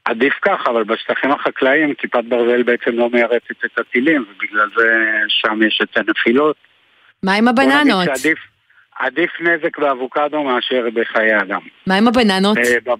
[0.04, 5.62] עדיף כך, אבל בשטחים החקלאיים כיפת ברזל בעצם לא מיירצת את הטילים, ובגלל זה שם
[5.66, 6.56] יש את הנפילות.
[7.22, 8.04] מה עם הבננות?
[8.04, 8.38] שעדיף,
[8.98, 11.60] עדיף נזק באבוקדו מאשר בחיי אדם.
[11.86, 12.56] מה עם הבננות?
[12.58, 12.94] אה,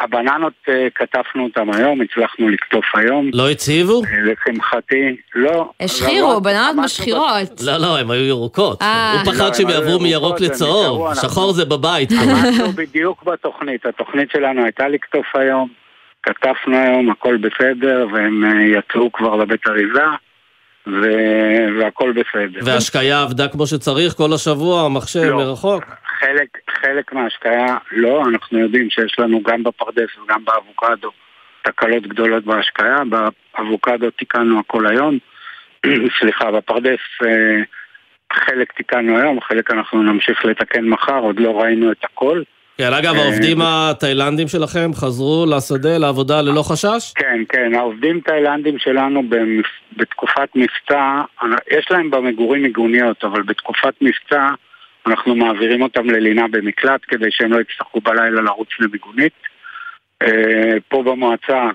[0.00, 3.30] הבננות, אה, כתפנו אותן היום, הצלחנו לקטוף היום.
[3.34, 4.02] לא הציבו?
[4.04, 5.70] אה, לשמחתי, לא.
[5.80, 7.60] השחירו, לא, בננות משחירות.
[7.66, 8.82] לא, לא, הן היו ירוקות.
[8.82, 9.12] אה.
[9.12, 12.12] הוא פחד שהם יעברו מירוק לצהוב, שחור זה בבית.
[12.12, 15.68] עמדנו בדיוק בתוכנית, התוכנית שלנו הייתה לקטוף היום,
[16.22, 20.04] כתפנו היום, הכל בסדר, והם יצאו כבר לבית אריזה.
[20.86, 21.02] ו...
[21.78, 22.60] והכל בסדר.
[22.64, 25.36] וההשקיה עבדה כמו שצריך כל השבוע, המחשב לא.
[25.36, 25.84] מרחוק?
[26.20, 31.10] חלק, חלק מההשקיה לא, אנחנו יודעים שיש לנו גם בפרדס וגם באבוקדו
[31.62, 35.18] תקלות גדולות בהשקיה, באבוקדו תיקנו הכל היום,
[36.20, 37.62] סליחה, בפרדס אה,
[38.32, 42.42] חלק תיקנו היום, חלק אנחנו נמשיך לתקן מחר, עוד לא ראינו את הכל.
[42.78, 47.12] כן, אגב, אה, העובדים התאילנדים שלכם חזרו לשדה, לעבודה ללא חשש?
[47.14, 49.22] כן, כן, העובדים תאילנדים שלנו
[49.96, 51.20] בתקופת מבצע,
[51.70, 54.48] יש להם במגורים מיגוניות, אבל בתקופת מבצע
[55.06, 59.32] אנחנו מעבירים אותם ללינה במקלט כדי שהם לא יצטרכו בלילה לרוץ למיגונית.
[60.22, 61.68] אה, פה במועצה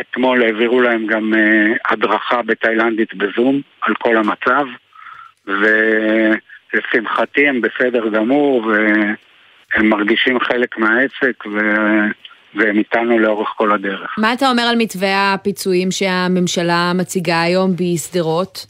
[0.00, 4.64] אתמול העבירו להם גם אה, הדרכה בתאילנדית בזום על כל המצב,
[5.46, 8.72] ולשמחתי הם בסדר גמור
[9.74, 11.58] והם מרגישים חלק מהעסק ו...
[12.54, 14.14] והם איתנו לאורך כל הדרך.
[14.18, 18.66] מה אתה אומר על מתווה הפיצויים שהממשלה מציגה היום בשדרות?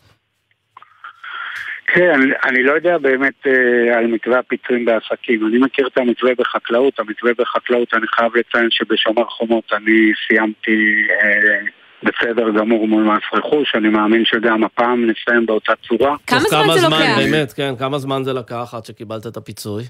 [1.86, 5.46] כן, אני, אני לא יודע באמת אה, על מתווה הפיצויים בעסקים.
[5.46, 7.00] אני מכיר את המתווה בחקלאות.
[7.00, 11.58] המתווה בחקלאות, אני חייב לציין שבשומר חומות אני סיימתי אה,
[12.02, 13.74] בסדר גמור מול מס רכוש.
[13.74, 16.16] אני מאמין שגם הפעם נסיים באותה צורה.
[16.26, 17.18] כמה זמן כמה זה זמן, לוקח?
[17.18, 19.82] באמת, כן, כמה זמן זה לקח עד שקיבלת את הפיצוי?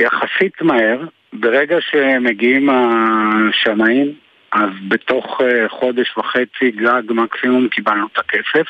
[0.00, 1.04] יחסית מהר.
[1.32, 4.14] ברגע שמגיעים השמאים,
[4.52, 8.66] אז בתוך אה, חודש וחצי גג מקסימום קיבלנו את הכסף.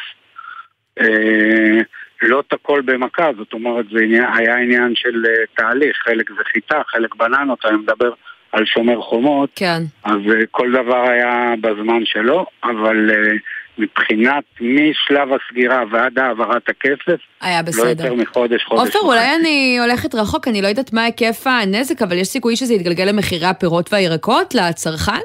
[1.00, 1.80] אה,
[2.22, 4.00] לא את הכל במכה, זאת אומרת זה
[4.34, 8.12] היה עניין של אה, תהליך, חלק זה חיטה, חלק בננות, אני מדבר
[8.52, 9.82] על שומר חומות, כן.
[10.04, 13.10] אז כל דבר היה בזמן שלו, אבל
[13.80, 17.84] מבחינת משלב הסגירה ועד העברת הכסף, היה בסדר.
[17.84, 22.02] לא יותר מחודש, חודש עופר, אולי אני הולכת רחוק, אני לא יודעת מה היקף הנזק,
[22.02, 25.20] אבל יש סיכוי שזה יתגלגל למחירי הפירות והירקות לצרכן?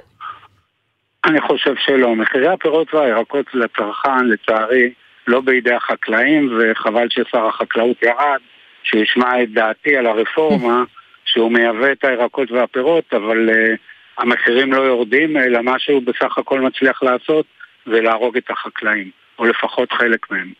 [1.25, 2.15] אני חושב שלא.
[2.15, 4.89] מחירי הפירות והירקות לצרכן, לצערי,
[5.27, 8.39] לא בידי החקלאים, וחבל ששר החקלאות ירד,
[8.83, 10.83] שישמע את דעתי על הרפורמה,
[11.29, 13.77] שהוא מייבא את הירקות והפירות, אבל uh,
[14.17, 17.45] המחירים לא יורדים, אלא מה שהוא בסך הכל מצליח לעשות
[17.85, 20.53] זה להרוג את החקלאים, או לפחות חלק מהם.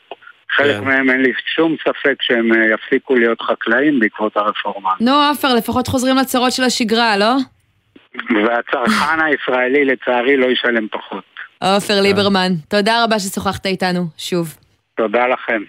[0.52, 0.84] חלק כן.
[0.84, 4.92] מהם אין לי שום ספק שהם uh, יפסיקו להיות חקלאים בעקבות הרפורמה.
[5.00, 7.34] נו, עופר, לפחות חוזרים לצרות של השגרה, לא?
[8.16, 11.24] והצרכן הישראלי לצערי לא ישלם פחות.
[11.62, 14.58] עופר ליברמן, תודה רבה ששוחחת איתנו, שוב.
[14.98, 15.62] תודה לכם.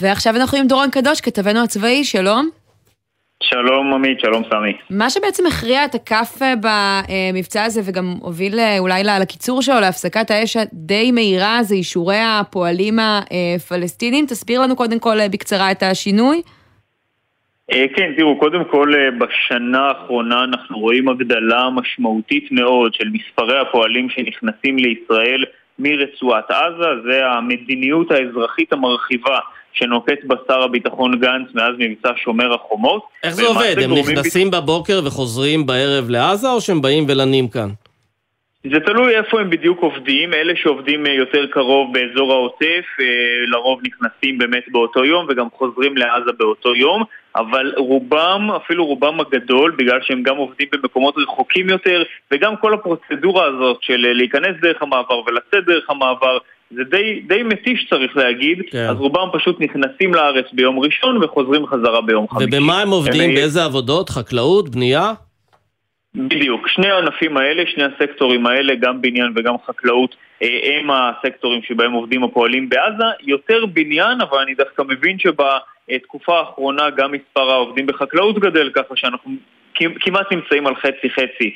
[0.00, 2.50] ועכשיו אנחנו עם דורון קדוש, כתבנו הצבאי, שלום.
[3.42, 4.72] שלום עמית, שלום סמי.
[4.90, 6.54] מה שבעצם הכריע את הכף אה,
[7.32, 12.98] במבצע הזה וגם הוביל אה, אולי לקיצור שלו, להפסקת האש הדי מהירה, זה אישורי הפועלים
[12.98, 14.26] הפלסטינים.
[14.26, 16.42] תסביר לנו קודם כל אה, בקצרה את השינוי.
[17.96, 24.76] כן, תראו, קודם כל בשנה האחרונה אנחנו רואים הגדלה משמעותית מאוד של מספרי הפועלים שנכנסים
[24.78, 25.44] לישראל
[25.78, 29.38] מרצועת עזה, זה המדיניות האזרחית המרחיבה
[29.72, 33.02] שנוקט בה שר הביטחון גנץ מאז מבצע שומר החומות.
[33.24, 33.74] איך זה עובד?
[33.82, 37.68] הם נכנסים בבוקר וחוזרים בערב לעזה, או שהם באים ולנים כאן?
[38.72, 43.06] זה תלוי איפה הם בדיוק עובדים, אלה שעובדים אה, יותר קרוב באזור העוטף, אה,
[43.46, 47.02] לרוב נכנסים באמת באותו יום וגם חוזרים לעזה באותו יום,
[47.36, 53.44] אבל רובם, אפילו רובם הגדול, בגלל שהם גם עובדים במקומות רחוקים יותר, וגם כל הפרוצדורה
[53.44, 56.38] הזאת של אה, להיכנס דרך המעבר ולצאת דרך המעבר,
[56.70, 58.86] זה די, די מתיש צריך להגיד, כן.
[58.90, 62.56] אז רובם פשוט נכנסים לארץ ביום ראשון וחוזרים חזרה ביום חמישי.
[62.56, 63.30] ובמה הם עובדים?
[63.30, 63.34] הם...
[63.34, 64.10] באיזה עבודות?
[64.10, 64.68] חקלאות?
[64.68, 65.12] בנייה?
[66.14, 71.92] בדיוק, שני הענפים האלה, שני הסקטורים האלה, גם בניין וגם חקלאות, אה, הם הסקטורים שבהם
[71.92, 73.04] עובדים הפועלים בעזה.
[73.20, 79.30] יותר בניין, אבל אני דווקא מבין שבתקופה האחרונה גם מספר העובדים בחקלאות גדל, ככה שאנחנו
[80.00, 81.50] כמעט נמצאים על חצי-חצי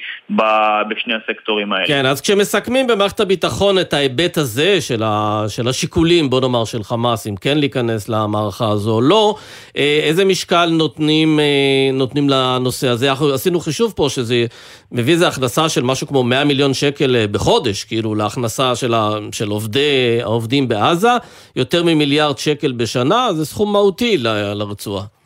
[0.89, 1.87] בשני הסקטורים האלה.
[1.87, 6.83] כן, אז כשמסכמים במערכת הביטחון את ההיבט הזה של, ה, של השיקולים, בוא נאמר, של
[6.83, 9.35] חמאס, אם כן להיכנס למערכה הזו או לא,
[9.77, 11.45] אה, איזה משקל נותנים, אה,
[11.93, 13.11] נותנים לנושא הזה?
[13.11, 14.47] אנחנו עשינו חישוב פה שזה
[14.93, 19.11] מביא איזה הכנסה של משהו כמו 100 מיליון שקל אה, בחודש, כאילו, להכנסה של, ה,
[19.33, 21.11] של עובדי, העובדים בעזה,
[21.57, 25.22] יותר ממיליארד שקל בשנה, זה סכום מהותי לרצועה.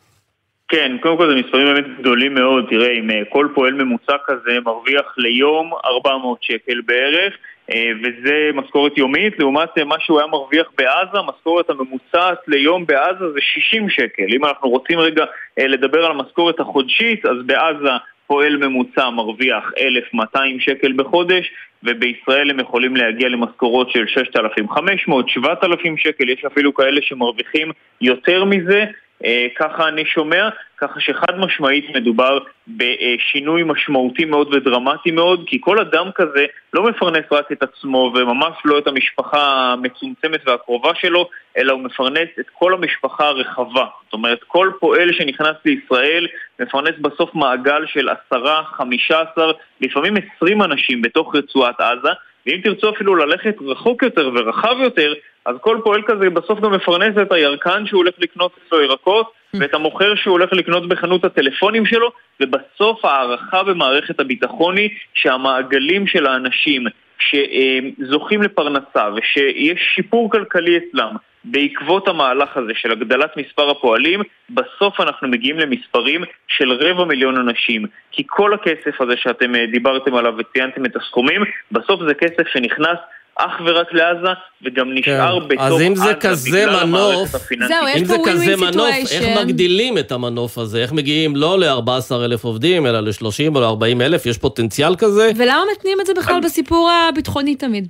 [0.69, 4.59] כן, קודם כל זה מספרים באמת גדולים מאוד, תראה, אם אה, כל פועל ממוצע כזה
[4.65, 7.33] מרוויח ליום 400 שקל בערך,
[7.71, 13.31] אה, וזה משכורת יומית, לעומת אה, מה שהוא היה מרוויח בעזה, המשכורת הממוצעת ליום בעזה
[13.33, 14.25] זה 60 שקל.
[14.29, 15.25] אם אנחנו רוצים רגע
[15.57, 17.89] לדבר על המשכורת החודשית, אז בעזה
[18.27, 21.51] פועל ממוצע מרוויח 1,200 שקל בחודש,
[21.83, 28.85] ובישראל הם יכולים להגיע למשכורות של 6,500, 7,000 שקל, יש אפילו כאלה שמרוויחים יותר מזה.
[29.25, 35.79] אה, ככה אני שומע, ככה שחד משמעית מדובר בשינוי משמעותי מאוד ודרמטי מאוד, כי כל
[35.79, 41.73] אדם כזה לא מפרנס רק את עצמו וממש לא את המשפחה המצומצמת והקרובה שלו, אלא
[41.73, 43.85] הוא מפרנס את כל המשפחה הרחבה.
[44.03, 46.27] זאת אומרת, כל פועל שנכנס לישראל
[46.59, 49.51] מפרנס בסוף מעגל של עשרה, חמישה עשר,
[49.81, 52.09] לפעמים עשרים אנשים בתוך רצועת עזה,
[52.47, 55.13] ואם תרצו אפילו ללכת רחוק יותר ורחב יותר,
[55.45, 59.57] אז כל פועל כזה בסוף גם מפרנס את הירקן שהוא הולך לקנות אצלו ירקות, mm.
[59.59, 66.25] ואת המוכר שהוא הולך לקנות בחנות הטלפונים שלו, ובסוף הערכה במערכת הביטחון היא שהמעגלים של
[66.25, 66.85] האנשים
[67.19, 71.15] שזוכים לפרנסה ושיש שיפור כלכלי אצלם
[71.51, 77.85] בעקבות המהלך הזה של הגדלת מספר הפועלים, בסוף אנחנו מגיעים למספרים של רבע מיליון אנשים.
[78.11, 82.97] כי כל הכסף הזה שאתם אה, דיברתם עליו וציינתם את הסכומים, בסוף זה כסף שנכנס
[83.35, 84.27] אך ורק לעזה,
[84.63, 85.47] וגם נשאר כן.
[85.47, 87.29] בתוך עזה אז אם זה כזה מנוף,
[87.67, 90.81] זהו, אם זה כזה מנוף, איך מגדילים את המנוף הזה?
[90.81, 94.29] איך מגיעים לא ל-14,000 עובדים, אלא ל-30 או ל-40,000?
[94.29, 95.31] יש פוטנציאל כזה?
[95.37, 97.87] ולמה מתנים את זה בכלל בסיפור הביטחוני תמיד?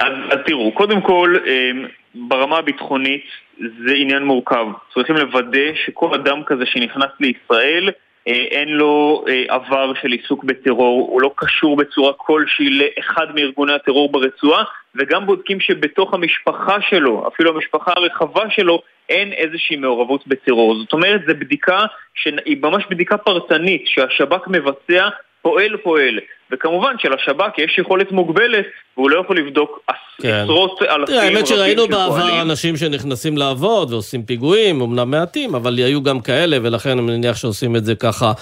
[0.00, 3.24] אז, אז תראו, קודם כל, אמ, ברמה הביטחונית
[3.58, 4.66] זה עניין מורכב.
[4.94, 7.90] צריכים לוודא שכל אדם כזה שנכנס לישראל,
[8.28, 13.72] אה, אין לו אה, עבר של עיסוק בטרור, הוא לא קשור בצורה כלשהי לאחד מארגוני
[13.72, 20.74] הטרור ברצועה, וגם בודקים שבתוך המשפחה שלו, אפילו המשפחה הרחבה שלו, אין איזושהי מעורבות בטרור.
[20.74, 21.80] זאת אומרת, זו בדיקה
[22.14, 25.08] שהיא ממש בדיקה פרטנית שהשב"כ מבצע
[25.42, 26.18] פועל פועל.
[26.52, 29.80] וכמובן שלשב"כ יש יכולת מוגבלת, והוא לא יכול לבדוק
[30.22, 30.28] כן.
[30.28, 36.02] עשרות אלפים תראה, האמת שראינו בעבר אנשים שנכנסים לעבוד ועושים פיגועים, אמנם מעטים, אבל היו
[36.02, 38.32] גם כאלה, ולכן אני מניח שעושים את זה ככה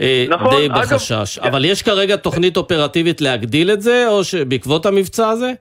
[0.00, 1.38] אה, נכון, די בחשש.
[1.38, 5.52] אגב, אבל יש כרגע תוכנית אופרטיבית להגדיל את זה, או שבעקבות המבצע הזה?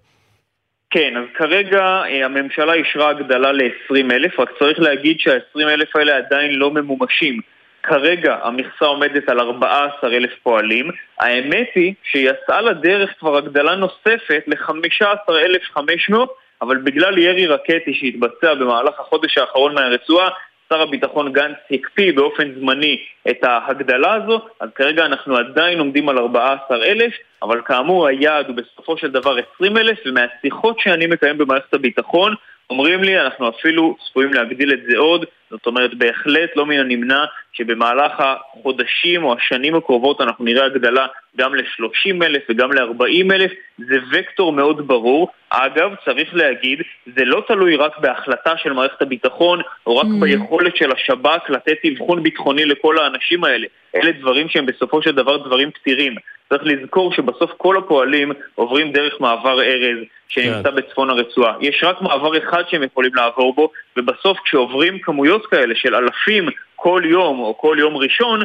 [0.89, 6.17] כן, אז כרגע אה, הממשלה אישרה הגדלה ל-20 אלף, רק צריך להגיד שה-20 אלף האלה
[6.17, 7.56] עדיין לא ממומשים.
[7.87, 10.91] כרגע המכסה עומדת על 14,000 פועלים.
[11.19, 16.15] האמת היא שיצאה לדרך כבר הגדלה נוספת ל-15,500,
[16.61, 20.29] אבל בגלל ירי רקטי שהתבצע במהלך החודש האחרון מהרצועה,
[20.69, 22.97] שר הביטחון גנץ הקפיא באופן זמני
[23.29, 28.97] את ההגדלה הזו, אז כרגע אנחנו עדיין עומדים על 14,000, אבל כאמור היעד הוא בסופו
[28.97, 32.35] של דבר 20,000, ומהשיחות שאני מקיים במערכת הביטחון,
[32.69, 37.25] אומרים לי, אנחנו אפילו צפויים להגדיל את זה עוד, זאת אומרת, בהחלט לא מן הנמנע
[37.53, 41.05] שבמהלך החודשים או השנים הקרובות אנחנו נראה הגדלה
[41.37, 45.29] גם ל-30 אלף וגם ל-40 אלף, זה וקטור מאוד ברור.
[45.49, 46.79] אגב, צריך להגיד,
[47.15, 50.21] זה לא תלוי רק בהחלטה של מערכת הביטחון, או רק mm.
[50.21, 53.67] ביכולת של השב"כ לתת אבחון ביטחוני לכל האנשים האלה.
[53.95, 56.15] אלה דברים שהם בסופו של דבר דברים פתירים.
[56.49, 59.97] צריך לזכור שבסוף כל הפועלים עוברים דרך מעבר ארז
[60.29, 60.75] שנמצא כן.
[60.75, 61.53] בצפון הרצועה.
[61.61, 67.01] יש רק מעבר אחד שהם יכולים לעבור בו, ובסוף כשעוברים כמויות כאלה של אלפים כל
[67.05, 68.43] יום או כל יום ראשון,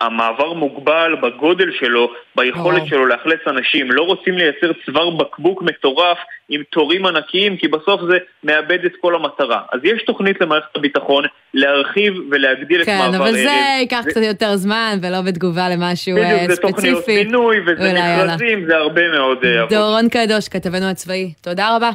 [0.00, 3.90] המעבר מוגבל בגודל שלו, ביכולת שלו לאכלס אנשים.
[3.90, 9.14] לא רוצים לייצר צוואר בקבוק מטורף עם תורים ענקיים, כי בסוף זה מאבד את כל
[9.14, 9.60] המטרה.
[9.72, 11.24] אז יש תוכנית למערכת הביטחון
[11.54, 13.32] להרחיב ולהגדיל כן, את מעבר כן, אבל.
[13.32, 14.10] זה ייקח זה...
[14.10, 16.54] קצת יותר זמן, ולא בתגובה למשהו בדיוק, ספציפי.
[16.54, 19.74] זה תוכניות פינוי, וזה מכרזים, זה הרבה מאוד עבוד.
[19.74, 21.90] דורון קדוש, כתבנו הצבאי, תודה רבה.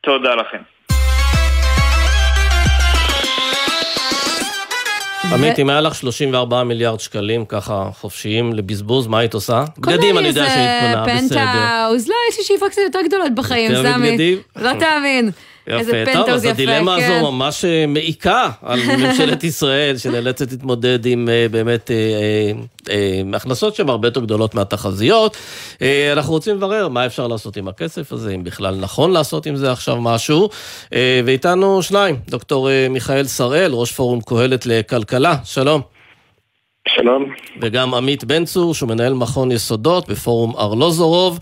[0.00, 0.71] תודה לכם.
[5.24, 9.64] עמית, אם היה לך 34 מיליארד שקלים ככה חופשיים לבזבוז, מה היית עושה?
[9.78, 11.28] בגדים אני יודע שהיית קונה, בסדר.
[11.28, 14.36] פנטהאוז, לא, יש לי שאיפות קצת יותר גדולות בחיים, סמי.
[14.56, 15.30] לא תאמין.
[15.66, 17.12] איזה פנטהאוז יפה, טוב, אז הדילמה כן.
[17.12, 23.88] הזו ממש אה, מעיקה על ממשלת ישראל, שנאלצת להתמודד עם אה, באמת אה, הכנסות שהן
[23.88, 25.36] הרבה יותר גדולות מהתחזיות.
[26.12, 29.72] אנחנו רוצים לברר מה אפשר לעשות עם הכסף הזה, אם בכלל נכון לעשות עם זה
[29.72, 30.48] עכשיו משהו.
[31.24, 35.80] ואיתנו שניים, דוקטור מיכאל שראל, ראש פורום קהלת לכלכלה, שלום.
[36.88, 37.24] שלום.
[37.60, 41.38] וגם עמית בן צור, שהוא מנהל מכון יסודות בפורום ארלוזורוב.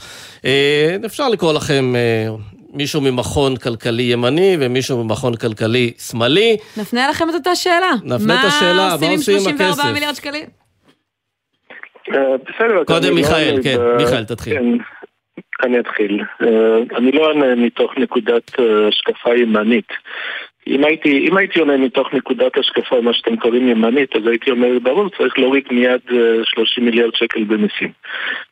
[1.06, 1.94] אפשר לקרוא לכם
[2.72, 6.56] מישהו ממכון כלכלי ימני ומישהו ממכון כלכלי שמאלי.
[6.76, 7.92] נפנה לכם את אותה שאלה.
[8.04, 9.26] נפנה את השאלה, מה עושים עם הכסף?
[9.26, 10.46] מה עושים עם 34 מיליארד שקלים?
[12.14, 12.84] אה, בסדר.
[12.84, 14.54] קודם מיכאל, כן, מיכאל, תתחיל.
[14.54, 14.64] כן,
[15.62, 16.20] אני אתחיל.
[16.42, 19.88] אה, אני לא אענה מתוך נקודת אה, השקפה ימנית.
[20.70, 24.78] אם הייתי, אם הייתי עונה מתוך נקודת השקפה, מה שאתם קוראים ימנית, אז הייתי אומר,
[24.82, 26.00] ברור, צריך להוריד מיד
[26.44, 27.92] 30 אה, מיליארד שקל במיסים.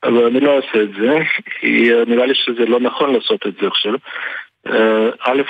[0.04, 1.18] אבל אני לא אעשה את זה,
[1.60, 3.92] כי אה, נראה לי שזה לא נכון לעשות את זה עכשיו.
[4.66, 5.42] אה, א',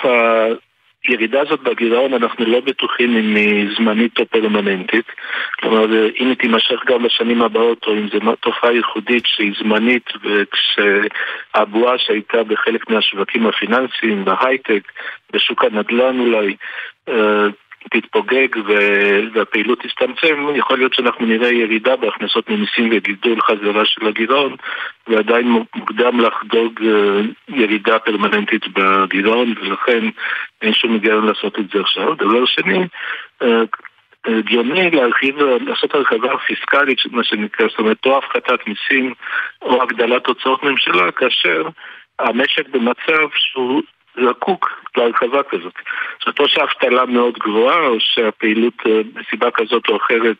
[1.09, 5.07] הירידה הזאת בגירעון, אנחנו לא בטוחים אם היא זמנית או פרמננטית.
[5.61, 5.85] כלומר,
[6.21, 12.43] אם היא תימשך גם בשנים הבאות, או אם זו תופעה ייחודית שהיא זמנית, וכשהבועה שהייתה
[12.43, 14.83] בחלק מהשווקים הפיננסיים, בהייטק,
[15.33, 16.57] בשוק הנדל"ן אולי,
[17.09, 17.47] אה,
[17.91, 18.49] תתפוגג
[19.35, 24.57] והפעילות תצטמצם, יכול להיות שאנחנו נראה ירידה בהכנסות ממיסים וגידול חזרה של הגירעון,
[25.07, 30.05] ועדיין מוקדם לחגוג אה, ירידה פרמננטית בגירעון, ולכן
[30.63, 32.15] אין שום היגיון לעשות את זה עכשיו.
[32.15, 32.87] דבר שני,
[33.43, 33.63] אה,
[34.25, 39.15] הגיוני להרחיב, לעשות הרחבה פיסקלית, מה שנקרא, זאת אומרת, או הפחתת מיסים
[39.63, 41.69] או הגדלת הוצאות ממשלה, כאשר
[42.19, 43.83] המשק במצב שהוא
[44.27, 45.73] זקוק להרחבה כזאת.
[46.19, 48.75] זאת אומרת, או שהאבטלה מאוד גבוהה, או שהפעילות
[49.15, 50.37] מסיבה אה, כזאת או אחרת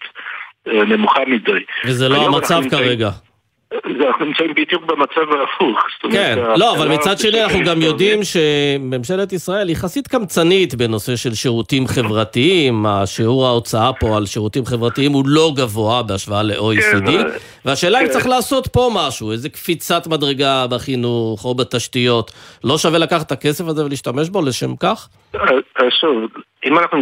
[0.69, 1.65] אה, נמוכה מדי.
[1.85, 3.11] וזה לא המצב כרגע.
[3.75, 5.79] אנחנו נמצאים בדיוק במצב ההפוך.
[6.13, 11.87] כן, לא, אבל מצד שני אנחנו גם יודעים שממשלת ישראל יחסית קמצנית בנושא של שירותים
[11.87, 17.27] חברתיים, השיעור ההוצאה פה על שירותים חברתיים הוא לא גבוה בהשוואה ל-OECD, כן,
[17.65, 18.13] והשאלה אם כן.
[18.13, 22.33] צריך לעשות פה משהו, איזה קפיצת מדרגה בחינוך או בתשתיות,
[22.65, 25.09] לא שווה לקחת את הכסף הזה ולהשתמש בו לשם כך?
[25.35, 25.41] אה,
[25.81, 26.31] אה, שוב,
[26.65, 26.99] אם אנחנו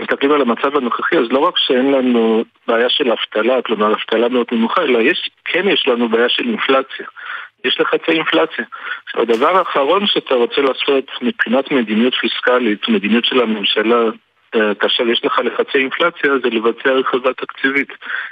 [0.00, 4.46] מסתכלים על המצב הנוכחי, אז לא רק שאין לנו בעיה של אבטלה, כלומר אבטלה מאוד
[4.52, 7.06] נמוכה, אלא יש, כן יש לנו בעיה של אינפלציה.
[7.64, 8.64] יש לחצי אינפלציה.
[9.04, 14.10] עכשיו, הדבר האחרון שאתה רוצה לעשות מבחינת מדיניות פיסקלית, מדיניות של הממשלה
[14.54, 17.88] אה, כאשר יש לך לחצי אינפלציה זה לבצע הרחבה תקציבית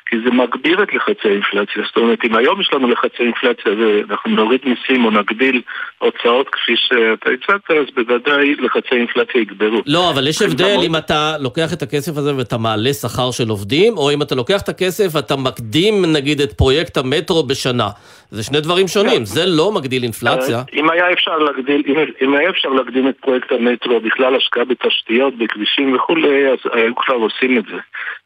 [0.09, 4.31] כי זה מגביר את לחצי האינפלציה זאת אומרת אם היום יש לנו לחצי אינפלציה ואנחנו
[4.31, 5.63] נוריד מיסים או נגדיל
[5.99, 9.83] הוצאות כפי שאתה הצעת אז בוודאי לחצי אינפלציה יגברו.
[9.87, 13.97] לא אבל יש הבדל אם אתה לוקח את הכסף הזה ואתה מעלה שכר של עובדים
[13.97, 17.89] או אם אתה לוקח את הכסף ואתה מקדים נגיד את פרויקט המטרו בשנה
[18.31, 20.63] זה שני דברים שונים, זה לא מגדיל אינפלציה.
[20.75, 21.83] אם היה אפשר להגדיל,
[22.23, 27.15] אם היה אפשר להקדים את פרויקט המטרו, בכלל השקעה בתשתיות, בכבישים וכולי, אז היו כבר
[27.15, 27.79] עושים את זה.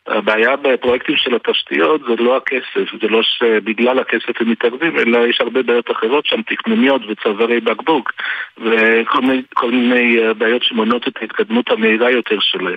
[0.07, 5.41] הבעיה בפרויקטים של התשתיות זה לא הכסף, זה לא שבגלל הכסף הם מתערבים, אלא יש
[5.41, 8.13] הרבה בעיות אחרות שם, תכנוניות וצווארי בקבוק
[8.59, 12.77] וכל מיני, מיני אה, בעיות שמונעות את ההתקדמות המהירה יותר שלהם.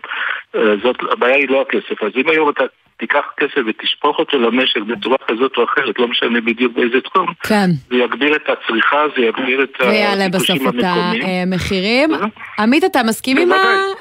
[0.56, 2.64] אה, זאת, הבעיה היא לא הכסף, אז אם היום אתה
[2.98, 7.70] תיקח כסף ותשפוך אותו למשק בצורה כזאת או אחרת, לא משנה בדיוק באיזה תחום, כן.
[7.90, 11.48] זה יגביר את הצריכה, זה יגביר את ויעלה בסוף הביקושים את המקומיים.
[11.48, 12.14] המחירים.
[12.14, 12.20] אה?
[12.60, 13.52] עמית, אתה מסכים עם.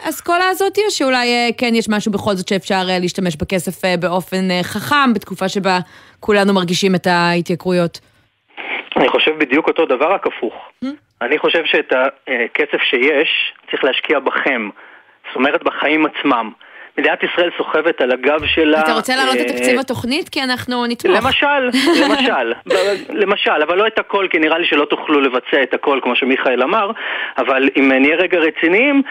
[0.05, 3.95] האסכולה הזאת, או שאולי אה, כן יש משהו בכל זאת שאפשר אה, להשתמש בכסף אה,
[4.01, 5.79] באופן אה, חכם, בתקופה שבה
[6.21, 8.01] כולנו מרגישים את ההתייקרויות?
[8.97, 10.55] אני חושב בדיוק אותו דבר, רק הפוך.
[11.23, 14.69] אני חושב שאת הכסף שיש, צריך להשקיע בכם.
[15.27, 16.51] זאת אומרת, בחיים עצמם.
[16.99, 18.81] מדינת ישראל סוחבת על הגב שלה...
[18.81, 20.29] אתה רוצה להעלות את אה, תקציב התוכנית?
[20.29, 21.17] כי אנחנו נתמוך.
[21.17, 21.71] למשל,
[22.03, 22.53] למשל,
[23.09, 26.63] למשל, אבל לא את הכל, כי נראה לי שלא תוכלו לבצע את הכל, כמו שמיכאל
[26.63, 26.91] אמר,
[27.39, 29.03] אבל אם נהיה רגע רציניים,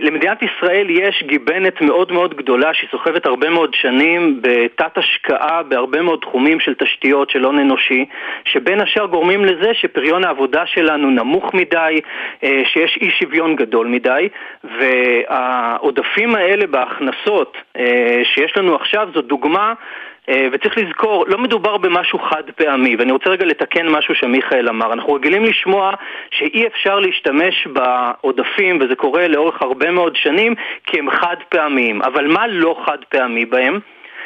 [0.00, 6.02] למדינת ישראל יש גיבנת מאוד מאוד גדולה שהיא סוחבת הרבה מאוד שנים בתת השקעה בהרבה
[6.02, 8.04] מאוד תחומים של תשתיות של הון אנושי,
[8.44, 12.00] שבין השאר גורמים לזה שפריון העבודה שלנו נמוך מדי,
[12.44, 14.28] אה, שיש אי שוויון גדול מדי,
[14.64, 19.74] והעודפים האלה בהכנסות אה, שיש לנו עכשיו זו דוגמה אה,
[20.28, 24.92] וצריך לזכור, לא מדובר במשהו חד פעמי, ואני רוצה רגע לתקן משהו שמיכאל אמר.
[24.92, 25.92] אנחנו רגילים לשמוע
[26.30, 30.54] שאי אפשר להשתמש בעודפים, וזה קורה לאורך הרבה מאוד שנים,
[30.86, 32.02] כי הם חד פעמיים.
[32.02, 33.80] אבל מה לא חד פעמי בהם?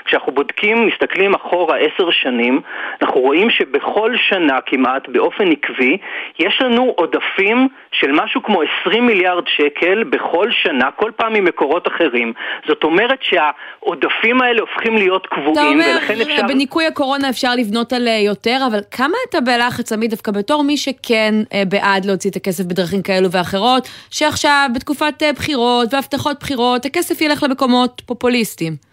[0.08, 2.60] כשאנחנו בודקים, מסתכלים אחורה עשר שנים,
[3.02, 5.98] אנחנו רואים שבכל שנה כמעט, באופן עקבי,
[6.38, 12.32] יש לנו עודפים של משהו כמו 20 מיליארד שקל בכל שנה, כל פעם ממקורות אחרים.
[12.68, 16.46] זאת אומרת שהעודפים האלה הופכים להיות קבועים, אומר, ולכן אפשר...
[16.48, 20.76] בניכוי הקורונה אפשר לבנות על אה, יותר, אבל כמה אתה בלחץ, עמית, דווקא בתור מי
[20.76, 26.84] שכן אה, בעד להוציא את הכסף בדרכים כאלו ואחרות, שעכשיו בתקופת אה, בחירות והבטחות בחירות,
[26.84, 28.87] הכסף ילך למקומות פופוליסטיים.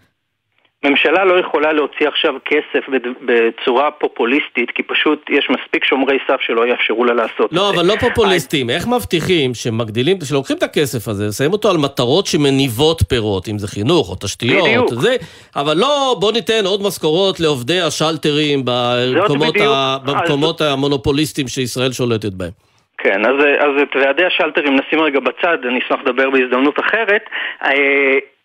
[0.84, 2.86] ממשלה לא יכולה להוציא עכשיו כסף
[3.22, 7.80] בצורה פופוליסטית, כי פשוט יש מספיק שומרי סף שלא יאפשרו לה לעשות לא, את זה.
[7.80, 8.70] אבל לא פופוליסטים.
[8.70, 13.68] איך מבטיחים שמגדילים, שלוקחים את הכסף הזה, שמים אותו על מטרות שמניבות פירות, אם זה
[13.68, 14.90] חינוך או תשתיות, בדיוק.
[14.94, 15.16] זה,
[15.56, 19.56] אבל לא, בוא ניתן עוד משכורות לעובדי השלטרים במקומות.
[19.60, 22.50] ה, במקומות המונופוליסטים שישראל שולטת בהם.
[22.98, 27.22] כן, אז, אז את ועדי השלטרים נשים רגע בצד, אני אשמח לדבר בהזדמנות אחרת.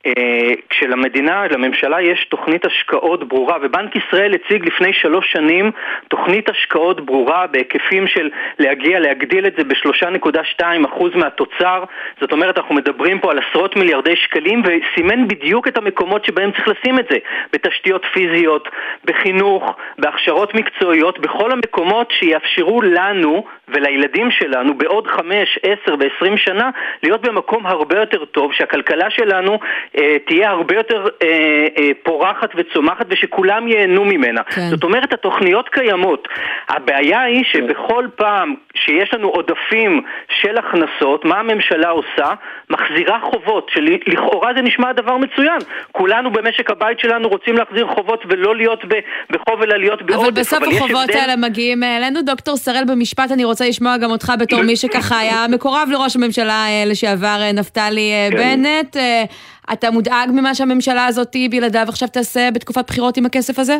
[0.05, 5.71] אה, כשלמדינה, לממשלה יש תוכנית השקעות ברורה, ובנק ישראל הציג לפני שלוש שנים
[6.07, 11.83] תוכנית השקעות ברורה בהיקפים של להגיע, להגדיל את זה ב-3.2% מהתוצר,
[12.21, 16.67] זאת אומרת אנחנו מדברים פה על עשרות מיליארדי שקלים, וסימן בדיוק את המקומות שבהם צריך
[16.67, 17.17] לשים את זה,
[17.53, 18.69] בתשתיות פיזיות,
[19.05, 26.69] בחינוך, בהכשרות מקצועיות, בכל המקומות שיאפשרו לנו ולילדים שלנו בעוד חמש, עשר ועשרים שנה
[27.03, 29.59] להיות במקום הרבה יותר טוב, שהכלכלה שלנו
[29.97, 31.27] אה, תהיה הרבה יותר אה,
[31.77, 34.43] אה, פורחת וצומחת ושכולם ייהנו ממנה.
[34.43, 34.61] כן.
[34.69, 36.27] זאת אומרת, התוכניות קיימות.
[36.69, 40.01] הבעיה היא שבכל פעם שיש לנו עודפים
[40.41, 42.33] של הכנסות, מה הממשלה עושה?
[42.69, 45.59] מחזירה חובות, שלכאורה זה נשמע דבר מצוין.
[45.91, 48.85] כולנו במשק הבית שלנו רוצים להחזיר חובות ולא להיות
[49.29, 50.23] בחוב אלא להיות בעודף.
[50.23, 52.21] אבל בסוף יש החובות האלה מגיעים אלינו.
[52.21, 56.65] דוקטור שראל, במשפט אני רוצה לשמוע גם אותך בתור מי שככה היה מקורב לראש הממשלה
[56.67, 58.37] אה, לשעבר אה, נפתלי אה, כן.
[58.37, 58.97] בנט.
[59.73, 63.77] אתה מודאג ממה שהממשלה הזאת בלעדיו עכשיו תעשה בתקופת בחירות עם הכסף הזה?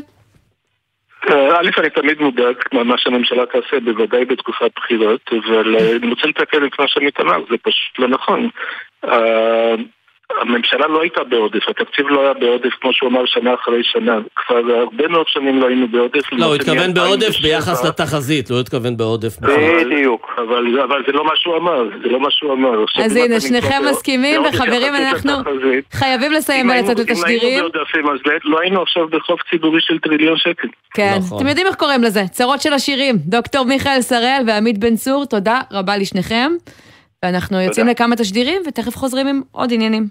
[1.30, 6.80] א', אני תמיד מודאג ממה שהממשלה תעשה, בוודאי בתקופת בחירות, אבל אני רוצה לתקן את
[6.80, 8.50] מה שעמית אמר, זה פשוט לא נכון.
[10.42, 14.16] הממשלה לא הייתה בעודף, התקציב לא היה בעודף כמו שהוא אמר שנה אחרי שנה.
[14.36, 16.22] כבר הרבה מאוד שנים לא היינו בעודף.
[16.32, 17.42] לא, הוא התכוון בעודף מ-2007.
[17.42, 19.38] ביחס לתחזית, לא התכוון בעודף.
[19.86, 20.30] בדיוק.
[20.38, 22.86] אבל, אבל זה לא מה שהוא אמר, זה לא מה שהוא אמר.
[23.06, 25.32] אז הנה, שניכם מסכימים, וחברים, אנחנו
[25.94, 27.24] חייבים לסיים אם היינו- ולצאת אם.
[27.26, 30.68] היינו בעודפים, אז לא- לא היינו עכשיו בחוב ציבורי של טריליון שקל.
[30.94, 31.38] כן, נכון.
[31.38, 33.16] אתם יודעים איך קוראים לזה, צרות של השירים.
[33.26, 36.52] דוקטור מיכאל שראל ועמית בן צור, תודה רבה לשניכם.
[37.26, 40.08] ואנחנו יוצאים לכמה תשדירים, ותכף חוזרים עם עוד עניינים.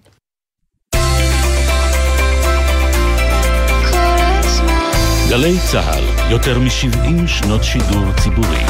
[5.30, 8.64] גלי צה"ל, יותר מ-70 שנות שידור ציבורי.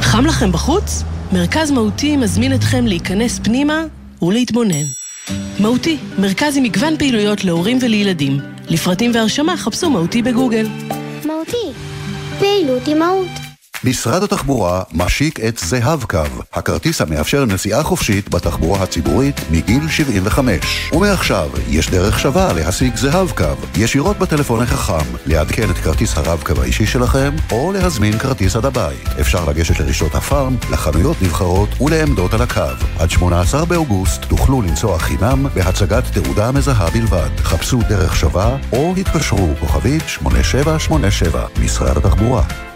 [0.00, 1.02] חם לכם בחוץ?
[1.32, 3.84] מרכז מהותי מזמין אתכם להיכנס פנימה
[4.22, 4.84] ולהתבונן.
[5.60, 8.38] מהותי, מרכז עם מגוון פעילויות להורים ולילדים.
[8.68, 10.66] לפרטים והרשמה חפשו מהותי בגוגל.
[11.24, 11.72] מהותי,
[12.38, 13.47] פעילות עם מהות.
[13.84, 16.18] משרד התחבורה משיק את זהב קו,
[16.52, 20.90] הכרטיס המאפשר נסיעה חופשית בתחבורה הציבורית מגיל 75.
[20.92, 23.44] ומעכשיו יש דרך שווה להשיג זהב קו,
[23.76, 29.08] ישירות בטלפון החכם, לעדכן את כרטיס הרב-קו האישי שלכם, או להזמין כרטיס עד הבית.
[29.20, 32.84] אפשר לגשת לרשתות הפארם, לחנויות נבחרות ולעמדות על הקו.
[32.98, 37.30] עד 18 באוגוסט תוכלו לנסוע חינם בהצגת תעודה מזהה בלבד.
[37.38, 42.67] חפשו דרך שווה או התקשרו כוכבית 8787, משרד התחבורה.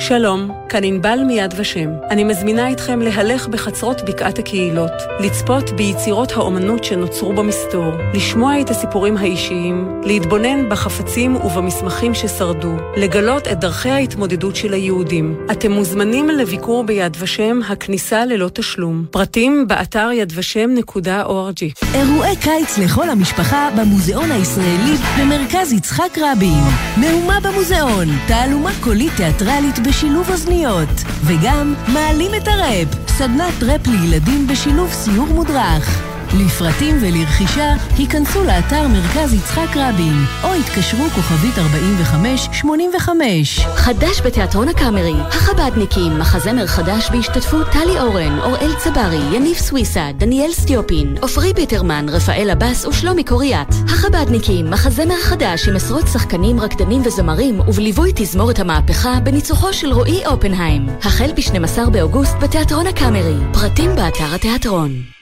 [0.00, 1.90] שלום, כאן ענבל מיד ושם.
[2.10, 4.90] אני מזמינה אתכם להלך בחצרות בקעת הקהילות,
[5.20, 13.60] לצפות ביצירות האומנות שנוצרו במסתור, לשמוע את הסיפורים האישיים, להתבונן בחפצים ובמסמכים ששרדו, לגלות את
[13.60, 15.46] דרכי ההתמודדות של היהודים.
[15.52, 19.04] אתם מוזמנים לביקור ביד ושם, הכניסה ללא תשלום.
[19.10, 21.84] פרטים באתר ידושם.org.
[21.94, 26.64] אירועי קיץ לכל המשפחה במוזיאון הישראלי במרכז יצחק רבין.
[26.96, 30.88] מהומה במוזיאון, תעלומה קולית תיאטרלית בשילוב אוזניות.
[31.24, 36.02] וגם מעלים את הראפ, סדנת ראפ לילדים בשילוב סיור מודרך.
[36.34, 43.60] לפרטים ולרכישה, היכנסו לאתר מרכז יצחק רבין, או התקשרו כוכבית 4585.
[43.60, 51.14] חדש בתיאטרון הקאמרי, החבדניקים, מחזמר חדש בהשתתפות טלי אורן, אוראל צברי, יניב סוויסה, דניאל סטיופין,
[51.20, 53.74] עופרי ביטרמן, רפאל עבאס ושלומי קוריאט.
[53.84, 60.86] החבדניקים, מחזמר חדש עם עשרות שחקנים, רקדנים וזמרים, ובליווי תזמורת המהפכה בניצוחו של רועי אופנהיים.
[61.02, 63.36] החל ב-12 באוגוסט בתיאטרון הקאמרי.
[63.52, 65.19] פרטים באתר התיאטרון.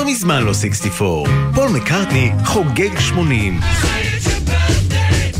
[0.00, 1.30] כבר מזמן לא 64.
[1.54, 3.60] פול מקארטני חוגג 80.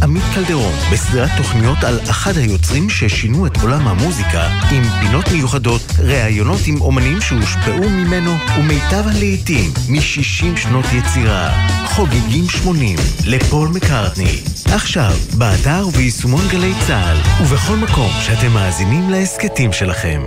[0.03, 6.61] עמית קלדרון, בסדרת תוכניות על אחד היוצרים ששינו את עולם המוזיקה, עם פינות מיוחדות, ראיונות
[6.67, 11.51] עם אומנים שהושפעו ממנו, ומיטב הלעיתים מ-60 שנות יצירה.
[11.87, 14.41] חוגגים 80 לפול מקארטני.
[14.73, 20.23] עכשיו, באתר וביישומון גלי צה"ל, ובכל מקום שאתם מאזינים להסכתים שלכם.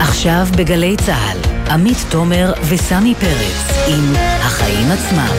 [0.00, 5.34] עכשיו בגלי צה"ל, עמית תומר וסמי פרץ עם החיים עצמם.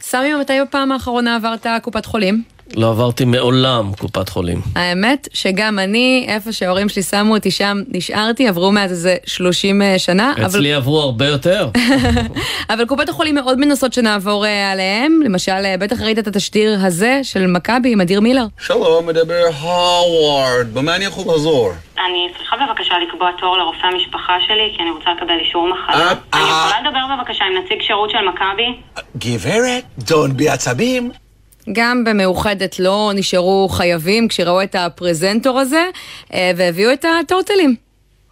[0.00, 2.55] סמי, מתי בפעם האחרונה עברת קופת חולים?
[2.74, 4.60] לא עברתי מעולם קופת חולים.
[4.74, 10.32] האמת שגם אני, איפה שההורים שלי שמו אותי שם, נשארתי, עברו מאז איזה 30 שנה.
[10.46, 10.82] אצלי אבל...
[10.82, 11.68] עברו הרבה יותר.
[12.70, 15.20] אבל קופות החולים מאוד מנסות שנעבור עליהם.
[15.24, 18.46] למשל, בטח ראית את התשדיר הזה של מכבי עם אדיר מילר.
[18.60, 21.72] שלום, מדבר הווארד, במה אני יכול לעזור?
[22.06, 26.10] אני צריכה בבקשה לקבוע תור לרופא המשפחה שלי, כי אני רוצה לקבל אישור מחלה.
[26.10, 28.80] אני יכולה לדבר בבקשה עם נציג שירות של מכבי?
[29.16, 31.10] גברת, דון בעצבים.
[31.72, 35.84] גם במאוחדת לא נשארו חייבים כשראו את הפרזנטור הזה,
[36.56, 37.74] והביאו את הטוטלים.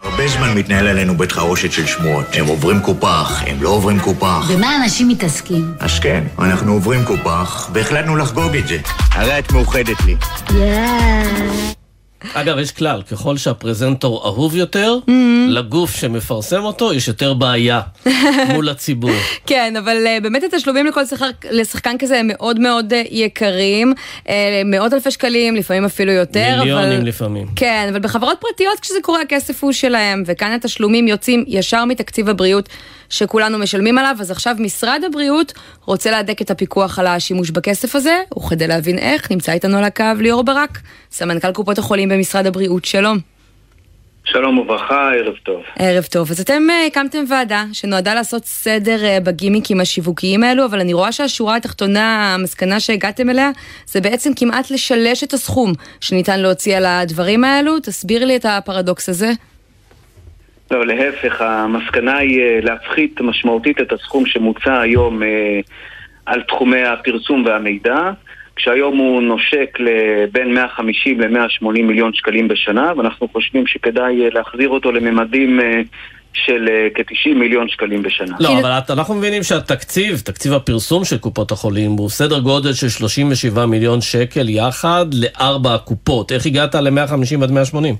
[0.02, 2.24] הרבה זמן מתנהל עלינו בית חרושת של שמועות.
[2.32, 4.50] הם עוברים קופח, הם לא עוברים קופח.
[4.54, 5.74] במה אנשים מתעסקים?
[5.80, 8.78] אז כן, אנחנו עוברים קופח, והחלטנו לחגוג את זה.
[9.10, 10.16] הרי את מאוחדת לי.
[10.54, 11.83] יאה.
[12.32, 15.10] אגב, יש כלל, ככל שהפרזנטור אהוב יותר, mm-hmm.
[15.48, 17.80] לגוף שמפרסם אותו יש יותר בעיה
[18.52, 19.10] מול הציבור.
[19.46, 23.94] כן, אבל uh, באמת התשלומים לכל שחק, לשחקן כזה הם מאוד מאוד uh, יקרים,
[24.24, 24.30] uh,
[24.64, 26.58] מאות אלפי שקלים, לפעמים אפילו יותר.
[26.58, 27.08] מיליונים אבל...
[27.08, 27.46] לפעמים.
[27.56, 32.68] כן, אבל בחברות פרטיות כשזה קורה הכסף הוא שלהם, וכאן התשלומים יוצאים ישר מתקציב הבריאות.
[33.10, 35.52] שכולנו משלמים עליו, אז עכשיו משרד הבריאות
[35.84, 40.04] רוצה להדק את הפיקוח על השימוש בכסף הזה, וכדי להבין איך, נמצא איתנו על הקו
[40.18, 40.78] ליאור ברק,
[41.10, 43.18] סמנכ"ל קופות החולים במשרד הבריאות, שלום.
[44.24, 45.62] שלום וברכה, ערב טוב.
[45.78, 46.30] ערב טוב.
[46.30, 51.12] אז אתם uh, הקמתם ועדה שנועדה לעשות סדר uh, בגימיקים השיווקיים האלו, אבל אני רואה
[51.12, 53.50] שהשורה התחתונה, המסקנה שהגעתם אליה,
[53.86, 57.80] זה בעצם כמעט לשלש את הסכום שניתן להוציא על הדברים האלו.
[57.80, 59.32] תסביר לי את הפרדוקס הזה.
[60.74, 65.60] לא, להפך, המסקנה היא אה, להפחית משמעותית את הסכום שמוצע היום אה,
[66.26, 68.10] על תחומי הפרסום והמידע,
[68.56, 74.92] כשהיום הוא נושק לבין 150 ל-180 מיליון שקלים בשנה, ואנחנו חושבים שכדאי אה, להחזיר אותו
[74.92, 75.60] לממדים
[76.32, 78.36] של כ-90 מיליון שקלים בשנה.
[78.40, 83.66] לא, אבל אנחנו מבינים שהתקציב, תקציב הפרסום של קופות החולים, הוא סדר גודל של 37
[83.66, 86.32] מיליון שקל יחד לארבע הקופות.
[86.32, 87.96] איך הגעת ל-150 עד 180?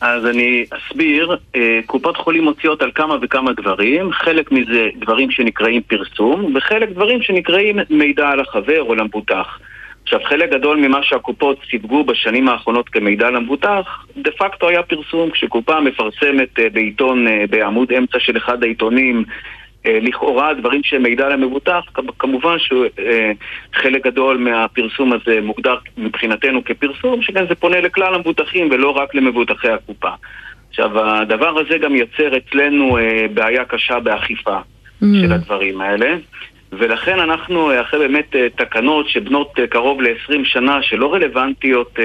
[0.00, 5.82] אז אני אסביר, אה, קופות חולים מוציאות על כמה וכמה דברים, חלק מזה דברים שנקראים
[5.82, 9.58] פרסום, וחלק דברים שנקראים מידע על החבר או למבוטח.
[10.02, 15.30] עכשיו, חלק גדול ממה שהקופות סיווגו בשנים האחרונות כמידע למבוטח, דה פקטו היה פרסום.
[15.30, 19.24] כשקופה מפרסמת אה, בעיתון, אה, בעמוד אמצע של אחד העיתונים,
[19.86, 21.80] לכאורה דברים שהם מידע למבוטח,
[22.18, 29.14] כמובן שחלק גדול מהפרסום הזה מוגדר מבחינתנו כפרסום, שכן זה פונה לכלל המבוטחים ולא רק
[29.14, 30.10] למבוטחי הקופה.
[30.70, 35.06] עכשיו, הדבר הזה גם יוצר אצלנו אה, בעיה קשה באכיפה mm.
[35.22, 36.16] של הדברים האלה.
[36.72, 41.98] ולכן אנחנו, אחרי באמת תקנות שבנות קרוב ל-20 שנה, שלא רלוונטיות,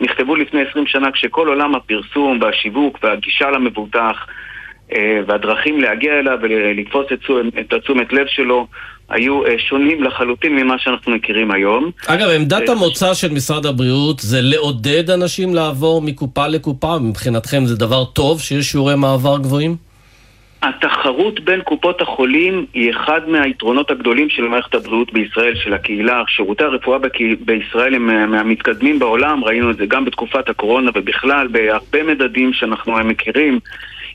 [0.00, 4.34] נכתבו לפני 20 שנה, כשכל עולם הפרסום והשיווק והגישה למבוטח אה,
[5.26, 7.06] והדרכים להגיע אליו ולתפוס
[7.60, 8.66] את התשומת לב שלו
[9.10, 11.90] היו אה, שונים לחלוטין ממה שאנחנו מכירים היום.
[12.06, 16.98] אגב, עמדת אה, המוצא של משרד הבריאות זה לעודד אנשים לעבור מקופה לקופה?
[16.98, 19.76] מבחינתכם זה דבר טוב שיש שיעורי מעבר גבוהים?
[20.62, 26.22] התחרות בין קופות החולים היא אחד מהיתרונות הגדולים של מערכת הבריאות בישראל, של הקהילה.
[26.28, 26.98] שירותי הרפואה
[27.40, 33.58] בישראל הם מהמתקדמים בעולם, ראינו את זה גם בתקופת הקורונה ובכלל בהרבה מדדים שאנחנו מכירים.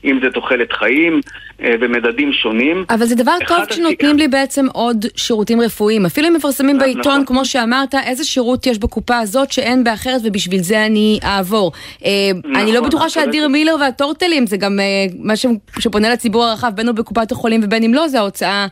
[0.04, 1.20] אם זה תוחלת חיים
[1.62, 2.84] אה, במדדים שונים.
[2.90, 6.06] אבל זה דבר טוב כשנותנים לי בעצם עוד שירותים רפואיים.
[6.06, 7.24] אפילו אם מפרסמים בעיתון, נכון.
[7.26, 11.72] כמו שאמרת, איזה שירות יש בקופה הזאת שאין באחרת ובשביל זה אני אעבור.
[12.04, 14.84] אה, נכון, אני לא בטוחה שאדיר מילר והטורטלים זה גם אה,
[15.18, 15.34] מה
[15.78, 18.66] שפונה לציבור הרחב, בין הוא בקופת החולים ובין אם לא, זה ההוצאה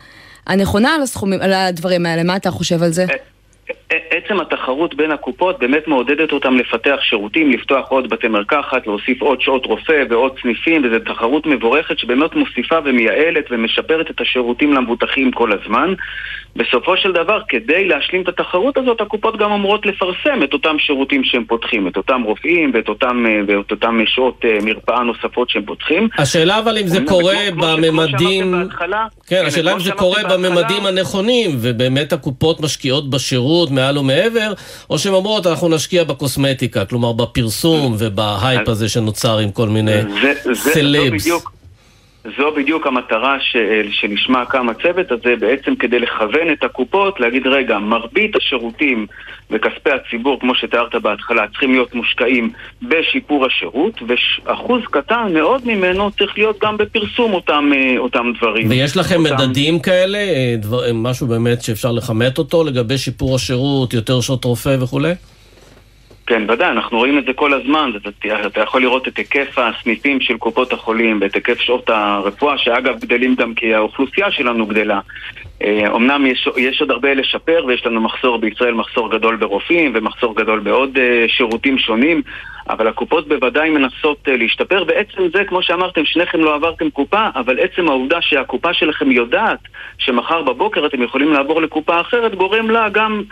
[0.47, 2.22] הנכונה על הסכומים, על הדברים האלה.
[2.22, 3.07] מה אתה חושב על זה?
[3.91, 9.41] עצם התחרות בין הקופות באמת מעודדת אותם לפתח שירותים, לפתוח עוד בתי מרקחת, להוסיף עוד
[9.41, 15.53] שעות רופא ועוד סניפים, וזו תחרות מבורכת שבאמת מוסיפה ומייעלת ומשפרת את השירותים למבוטחים כל
[15.53, 15.95] הזמן.
[16.57, 21.24] בסופו של דבר, כדי להשלים את התחרות הזאת, הקופות גם אמורות לפרסם את אותם שירותים
[21.24, 26.09] שהם פותחים, את אותם רופאים ואת אותם, ואת אותם שעות אה, מרפאה נוספות שהם פותחים.
[26.18, 28.55] השאלה אבל אם זה קורה בממדים...
[29.26, 34.53] כן, השאלה אם זה קורה בממדים הנכונים, ובאמת הקופות משקיעות בשירות מעל ומעבר,
[34.91, 40.01] או שהן אומרות אנחנו נשקיע בקוסמטיקה, כלומר בפרסום ובהייפ הזה שנוצר עם כל מיני
[40.55, 41.29] סלבס.
[42.39, 47.79] זו בדיוק המטרה של, שלשמה קם הצוות הזה, בעצם כדי לכוון את הקופות, להגיד רגע,
[47.79, 49.07] מרבית השירותים
[49.51, 52.51] וכספי הציבור, כמו שתיארת בהתחלה, צריכים להיות מושקעים
[52.83, 58.70] בשיפור השירות, ואחוז קטן מאוד ממנו צריך להיות גם בפרסום אותם, אה, אותם דברים.
[58.70, 59.35] ויש לכם אותם...
[59.35, 60.18] מדדים כאלה?
[60.18, 65.12] אה, דבר, משהו באמת שאפשר לכמת אותו לגבי שיפור השירות, יותר שעות רופא וכולי?
[66.27, 70.20] כן, ודאי, אנחנו רואים את זה כל הזמן, אתה, אתה יכול לראות את היקף הסניפים
[70.20, 75.01] של קופות החולים ואת היקף שעות הרפואה, שאגב גדלים גם כי האוכלוסייה שלנו גדלה.
[75.89, 80.37] אומנם אה, יש, יש עוד הרבה לשפר ויש לנו מחסור בישראל, מחסור גדול ברופאים ומחסור
[80.37, 82.22] גדול בעוד uh, שירותים שונים,
[82.69, 84.85] אבל הקופות בוודאי מנסות uh, להשתפר.
[84.85, 89.59] בעצם זה, כמו שאמרתם, שניכם לא עברתם קופה, אבל עצם העובדה שהקופה שלכם יודעת
[89.99, 93.23] שמחר בבוקר אתם יכולים לעבור לקופה אחרת, גורם לה גם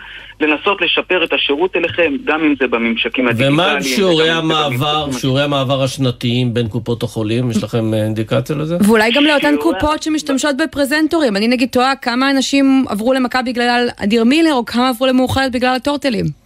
[0.41, 3.53] לנסות לשפר את השירות אליכם, גם אם זה בממשקים הדיגיטליים.
[3.53, 7.51] ומה עם שיעורי המעבר, שיעורי המעבר השנתיים בין קופות החולים?
[7.51, 8.77] יש לכם אינדיקציה לזה?
[8.87, 11.35] ואולי גם לאותן קופות שמשתמשות בפרזנטורים.
[11.35, 15.75] אני נגיד טועה כמה אנשים עברו למכבי בגלל אדיר מילר, או כמה עברו למאוחדת בגלל
[15.75, 16.42] הטורטלים?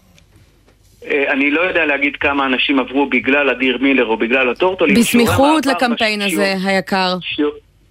[1.05, 4.95] אה, אני לא יודע להגיד כמה אנשים עברו בגלל אדיר מילר או בגלל הטורטלים.
[4.95, 7.17] בסמיכות לקמפיין הזה היקר.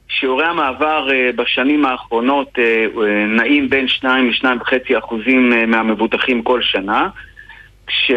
[0.09, 2.87] שיעורי המעבר אה, בשנים האחרונות אה,
[3.27, 7.09] נעים בין 2 ל-2.5 אחוזים מהמבוטחים כל שנה,
[7.87, 8.11] כש...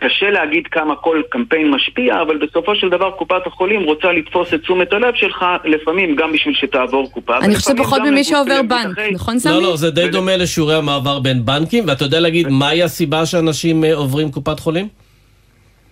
[0.00, 4.62] קשה להגיד כמה כל קמפיין משפיע, אבל בסופו של דבר קופת החולים רוצה לתפוס את
[4.62, 7.38] תשומת הלב שלך, לפעמים גם בשביל שתעבור קופה.
[7.38, 9.52] אני חושב פחות ממי שעובר בנק, נכון סמי?
[9.52, 13.84] לא, לא, זה די דומה לשיעורי המעבר בין בנקים, ואתה יודע להגיד מהי הסיבה שאנשים
[13.84, 14.88] אה, עוברים קופת חולים?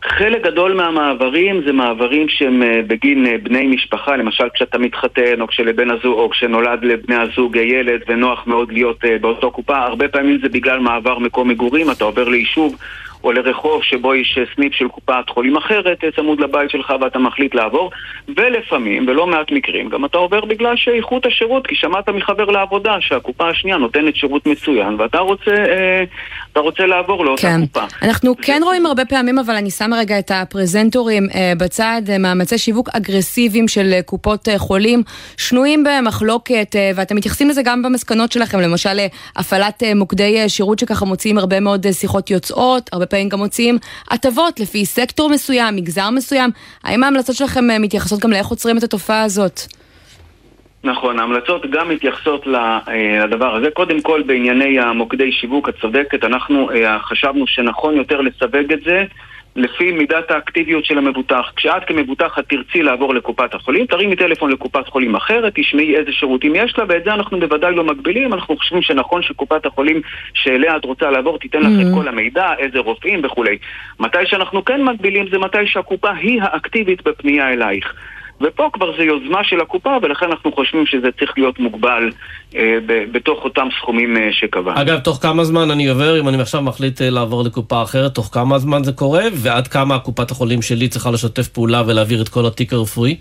[0.04, 5.46] חלק גדול מהמעברים זה מעברים שהם אה, בגין אה, בני משפחה, למשל כשאתה מתחתן או
[5.46, 10.48] כשלבן הזוג או כשנולד לבני הזוג ילד ונוח מאוד להיות באותו קופה, הרבה פעמים זה
[10.48, 12.76] בגלל מעבר מקום מגורים, אתה עובר ליישוב
[13.24, 17.54] או לרחוב שבו יש סניף של קופת חולים אחרת אה, צמוד לבית שלך ואתה מחליט
[17.54, 17.90] לעבור
[18.36, 23.48] ולפעמים, ולא מעט מקרים, גם אתה עובר בגלל שאיכות השירות, כי שמעת מחבר לעבודה שהקופה
[23.48, 26.04] השנייה נותנת שירות מצוין ואתה רוצה, אה,
[26.52, 27.66] אתה רוצה לעבור לאותה כן.
[27.66, 27.86] קופה.
[28.02, 28.34] אנחנו.
[28.42, 32.88] כן רואים הרבה פעמים, אבל אני שמה רגע את הפרזנטורים אה, בצד, אה, מאמצי שיווק
[32.92, 35.02] אגרסיביים של אה, קופות אה, חולים,
[35.36, 39.06] שנויים במחלוקת, אה, ואתם מתייחסים לזה גם במסקנות שלכם, למשל אה,
[39.36, 43.38] הפעלת אה, מוקדי אה, שירות שככה מוציאים הרבה מאוד אה, שיחות יוצאות, הרבה פעמים גם
[43.38, 43.78] מוציאים
[44.10, 46.50] הטבות לפי סקטור מסוים, מגזר מסוים.
[46.84, 49.60] האם ההמלצות שלכם אה, מתייחסות גם לאיך עוצרים את התופעה הזאת?
[50.84, 52.46] נכון, ההמלצות גם מתייחסות
[52.88, 53.70] אה, לדבר הזה.
[53.70, 59.04] קודם כל בענייני המוקדי שיווק, את צודקת, אנחנו אה, חשבנו שנכון יותר לסווג את זה
[59.58, 61.52] לפי מידת האקטיביות של המבוטח.
[61.56, 66.78] כשאת כמבוטחת תרצי לעבור לקופת החולים, תרימי טלפון לקופת חולים אחרת, תשמעי איזה שירותים יש
[66.78, 68.34] לה, ואת זה אנחנו בוודאי לא מגבילים.
[68.34, 70.00] אנחנו חושבים שנכון שקופת החולים
[70.34, 71.68] שאליה את רוצה לעבור תיתן לך.
[71.80, 73.58] את כל המידע, איזה רופאים וכולי.
[74.00, 77.94] מתי שאנחנו כן מגבילים זה מתי שהקופה היא האקטיבית בפנייה אלייך.
[78.40, 82.10] ופה כבר זה יוזמה של הקופה, ולכן אנחנו חושבים שזה צריך להיות מוגבל
[82.56, 84.72] אה, ב- בתוך אותם סכומים אה, שקבע.
[84.82, 88.30] אגב, תוך כמה זמן אני עובר, אם אני עכשיו מחליט אה, לעבור לקופה אחרת, תוך
[88.32, 92.46] כמה זמן זה קורה, ועד כמה קופת החולים שלי צריכה לשתף פעולה ולהעביר את כל
[92.46, 93.16] התיק הרפואי?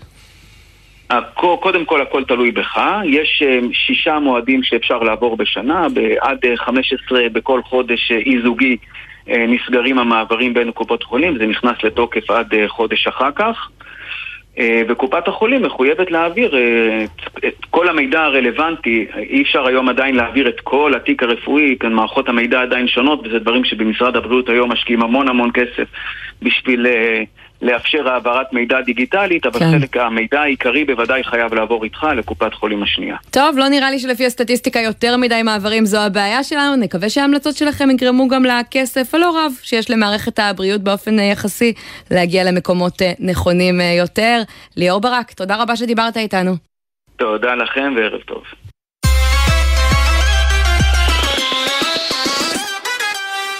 [1.34, 5.86] קודם כל הכל תלוי בך, יש אה, שישה מועדים שאפשר לעבור בשנה,
[6.20, 8.76] עד 15 אה, בכל חודש אי זוגי
[9.48, 13.68] נסגרים המעברים בין קופות חולים, זה נכנס לתוקף עד חודש אחר כך.
[14.58, 17.04] אה, וקופת החולים מחויבת להעביר אה,
[17.48, 22.28] את כל המידע הרלוונטי, אי אפשר היום עדיין להעביר את כל התיק הרפואי, כאן מערכות
[22.28, 25.88] המידע עדיין שונות, וזה דברים שבמשרד הבריאות היום משקיעים המון המון כסף
[26.42, 27.22] בשביל אה,
[27.62, 29.70] לאפשר העברת מידע דיגיטלית, אבל כן.
[29.70, 33.16] חלק המידע העיקרי בוודאי חייב לעבור איתך לקופת חולים השנייה.
[33.30, 37.90] טוב, לא נראה לי שלפי הסטטיסטיקה יותר מדי מעברים זו הבעיה שלנו, נקווה שההמלצות שלכם
[37.90, 41.72] יגרמו גם לכסף הלא רב שיש למערכת הבריאות באופן אה, יחסי
[42.10, 44.42] להגיע למקומות אה, נכונים אה, יותר.
[44.76, 46.52] ליאור ברק, תודה רבה שדיברת איתנו.
[47.16, 48.42] תודה לכם וערב טוב.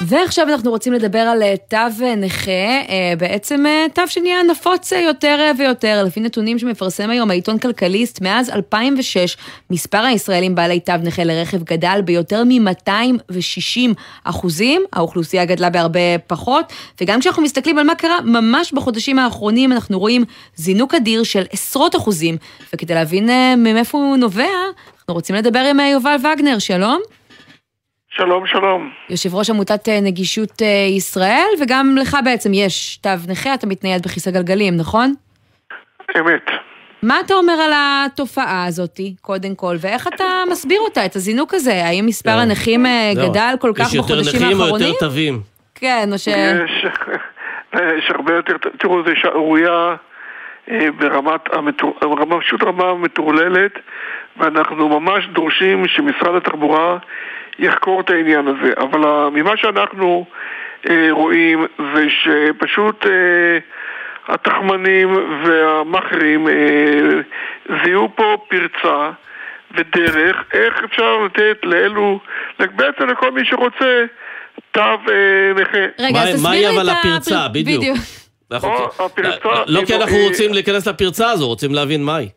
[0.07, 5.53] ועכשיו אנחנו רוצים לדבר על אה, תו אה, נכה, אה, בעצם תו שנהיה נפוץ יותר
[5.59, 6.03] ויותר.
[6.07, 9.37] לפי נתונים שמפרסם היום העיתון כלכליסט, מאז 2006
[9.71, 13.95] מספר הישראלים בעלי תו נכה לרכב גדל ביותר מ-260
[14.25, 19.99] אחוזים, האוכלוסייה גדלה בהרבה פחות, וגם כשאנחנו מסתכלים על מה קרה ממש בחודשים האחרונים, אנחנו
[19.99, 20.25] רואים
[20.57, 22.37] זינוק אדיר של עשרות אחוזים,
[22.75, 24.45] וכדי להבין מאיפה הוא נובע,
[24.99, 27.18] אנחנו רוצים לדבר עם יובל וגנר, שלום.
[28.19, 28.91] שלום, שלום.
[29.11, 30.67] יושב ראש עמותת אה, נגישות אה,
[30.97, 35.15] ישראל, וגם לך בעצם יש תו נכה, אתה מתנייד בכיסא גלגלים, נכון?
[36.21, 36.51] אמת.
[37.03, 41.85] מה אתה אומר על התופעה הזאתי, קודם כל, ואיך אתה מסביר אותה, את הזינוק הזה?
[41.85, 43.13] האם מספר הנכים אה.
[43.15, 44.89] גדל כל כך יש יותר בחודשים נכים או האחרונים?
[44.89, 45.41] יותר תווים?
[45.75, 46.29] כן, או ש...
[46.29, 49.97] יש, הרבה יותר, תראו, זו שערורייה
[50.99, 51.99] ברמת, המטור,
[52.41, 53.73] פשוט רמה מטורללת,
[54.37, 56.99] ואנחנו ממש דורשים שמשרד התחבורה
[57.59, 58.73] יחקור את העניין הזה.
[58.81, 60.25] אבל ה- ממה שאנחנו
[60.91, 63.59] אה, רואים זה שפשוט אה,
[64.35, 65.09] התחמנים
[65.45, 66.55] והמאכערים אה,
[67.85, 69.11] זיהו פה פרצה
[69.75, 72.21] ודרך איך אפשר לתת לאלו,
[72.59, 74.05] בעצם לכל מי שרוצה
[74.73, 74.97] תו אה,
[75.57, 75.79] נכה.
[75.99, 77.85] רגע, אז תסביר לי את הפרצה, הפר- בדיוק.
[78.53, 78.69] אנחנו-
[78.99, 82.29] או, הפרצה לא היא כי בו- אנחנו רוצים להיכנס לפרצה הזו, רוצים להבין מהי.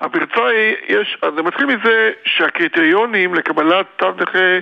[0.00, 4.58] הפרצה היא, יש, אז זה מתחיל מזה שהקריטריונים לקבלת תו נכה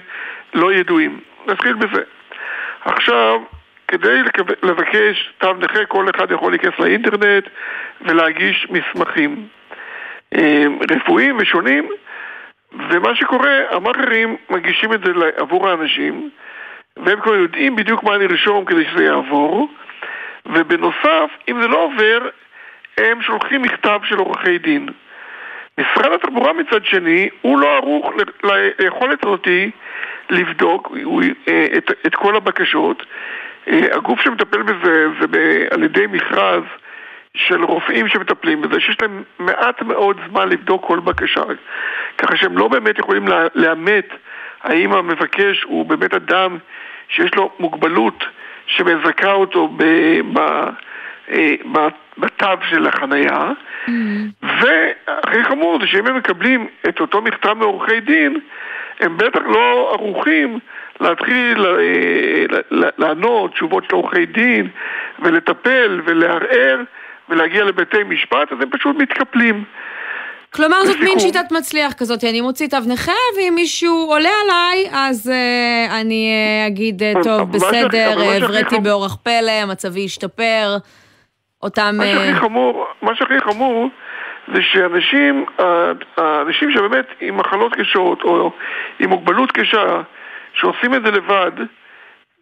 [0.55, 1.21] לא ידועים.
[1.47, 2.03] נתחיל בזה.
[2.85, 3.41] עכשיו,
[3.89, 4.19] כדי
[4.63, 7.45] לבקש תו נכה, כל אחד יכול להיכנס לאינטרנט
[8.01, 9.47] ולהגיש מסמכים
[10.35, 11.89] אה, רפואיים ושונים,
[12.91, 16.31] ומה שקורה, המאכערים מגישים את זה עבור האנשים,
[16.97, 19.69] והם כבר יודעים בדיוק מה לרשום כדי שזה יעבור,
[20.47, 22.29] ובנוסף, אם זה לא עובר,
[22.99, 24.89] הם שולחים מכתב של עורכי דין.
[25.79, 28.13] משרד התחבורה מצד שני, הוא לא ערוך
[28.79, 29.71] ליכולת הזאתי
[30.31, 30.93] לבדוק
[31.49, 33.03] אה, את, את כל הבקשות.
[33.69, 36.63] אה, הגוף שמטפל בזה זה ב- על ידי מכרז
[37.37, 41.43] של רופאים שמטפלים בזה, שיש להם מעט מאוד זמן לבדוק כל בקשה.
[42.19, 43.25] ככה שהם לא באמת יכולים
[43.55, 44.09] לאמת
[44.63, 46.59] האם המבקש הוא באמת אדם
[47.09, 48.25] שיש לו מוגבלות
[48.77, 49.85] שמזכה אותו ב,
[50.33, 50.39] ב,
[51.31, 51.79] אה, ב,
[52.19, 53.53] בתו של החנייה.
[54.43, 58.41] והכי חמור זה שאם הם מקבלים את אותו מכתב מעורכי דין,
[59.01, 60.59] הם בטח לא ערוכים
[61.01, 62.45] להתחיל אה,
[62.99, 64.69] לענות תשובות של עורכי דין
[65.19, 66.81] ולטפל ולערער
[67.29, 69.65] ולהגיע לבתי משפט, אז הם פשוט מתקפלים.
[70.55, 71.19] כלומר, זאת מין.
[71.25, 76.67] שיטת מצליח כזאת, אני מוציא תו נכה, ואם מישהו עולה עליי, אז אה, אני אה,
[76.67, 80.77] אגיד, אה, טוב, בסדר, הבראתי באורח פלא, מצבי השתפר,
[81.63, 81.95] אותם...
[81.99, 83.89] מה שהכי חמור, מה שהכי חמור
[84.55, 85.45] זה שאנשים,
[86.17, 88.53] האנשים שבאמת עם מחלות קשות או
[88.99, 90.01] עם מוגבלות קשה,
[90.55, 91.53] שעושים את זה לבד,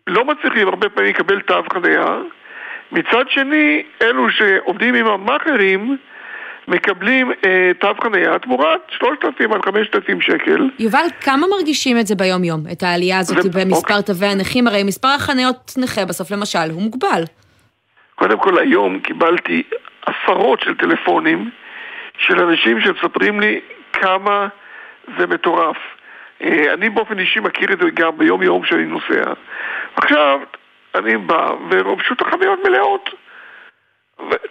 [0.06, 2.06] לא מצליחים הרבה פעמים לקבל תו חניה.
[2.92, 5.96] מצד שני, אלו שעובדים עם המאכערים
[6.68, 10.70] מקבלים אה, תו חניה תמורת 3,000 עד 5,000 שקל.
[10.78, 14.66] יובל, כמה מרגישים את זה ביום-יום, את העלייה הזאת זה- במספר תווי הנכים?
[14.66, 17.22] הרי מספר החניות נכה בסוף, למשל, הוא מוגבל.
[18.14, 19.62] קודם כל היום קיבלתי
[20.06, 21.50] עשרות של טלפונים
[22.18, 23.60] של אנשים שמספרים לי
[23.92, 24.48] כמה
[25.18, 25.76] זה מטורף.
[26.42, 29.32] אה, אני באופן אישי מכיר את זה גם ביום יום שאני נוסע.
[29.96, 30.38] עכשיו,
[30.94, 33.10] אני בא, ופשוט החנויות מלאות.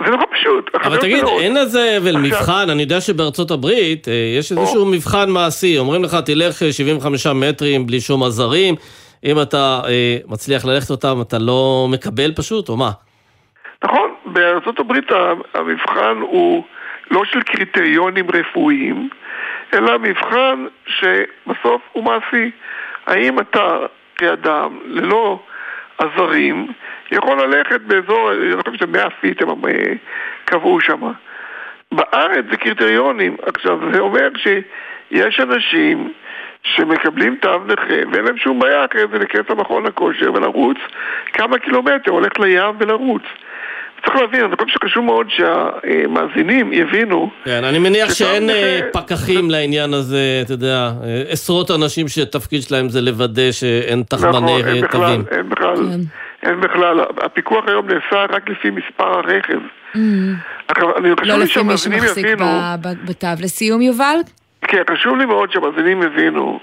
[0.05, 0.75] זה נורא פשוט.
[0.75, 1.41] אבל תגיד, מלאות.
[1.41, 6.15] אין לזה אבל מבחן, אני יודע שבארצות הברית אה, יש איזשהו מבחן מעשי, אומרים לך
[6.25, 8.75] תלך אה, 75 מטרים בלי שום עזרים,
[9.23, 12.91] אם אתה אה, מצליח ללכת אותם אתה לא מקבל פשוט, או מה?
[13.83, 15.11] נכון, בארצות הברית
[15.53, 16.63] המבחן הוא
[17.11, 19.09] לא של קריטריונים רפואיים,
[19.73, 22.51] אלא מבחן שבסוף הוא מעשי.
[23.07, 23.77] האם אתה
[24.15, 25.39] כאדם ללא
[25.97, 26.67] עזרים
[27.11, 29.73] יכול ללכת באזור, אני חושב שזה 100 feet הם אה,
[30.45, 31.01] קבעו שם.
[31.91, 33.35] בארץ זה קריטריונים.
[33.55, 36.11] עכשיו, זה אומר שיש אנשים
[36.63, 40.77] שמקבלים תו נכה ואין להם שום בעיה אחרי זה להיכנס למכון הכושר ולרוץ
[41.33, 43.21] כמה קילומטר, הולך לים ולרוץ.
[44.05, 49.51] צריך להבין, אני חושב שחשוב מאוד שהמאזינים יבינו כן, אני מניח שאין אה, נכה- פקחים
[49.51, 54.67] לעניין הזה, אתה יודע, אה, עשרות אנשים שהתפקיד שלהם זה לוודא שאין נכון, תחמני אין
[54.75, 55.23] אה, בכלל, תווים.
[55.31, 55.75] אין בכלל,
[56.43, 59.59] אין בכלל, הפיקוח היום נעשה רק לפי מספר הרכב.
[59.95, 59.97] Mm.
[60.97, 62.45] אני לא לפי מי שמחזיק יבינו,
[62.81, 63.27] בתו.
[63.39, 64.17] לסיום, יובל?
[64.61, 66.59] כן, חשוב לי מאוד שהמאזינים יבינו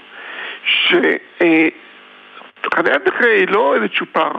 [2.63, 4.31] שחניית נכה היא לא איזה צ'ופר.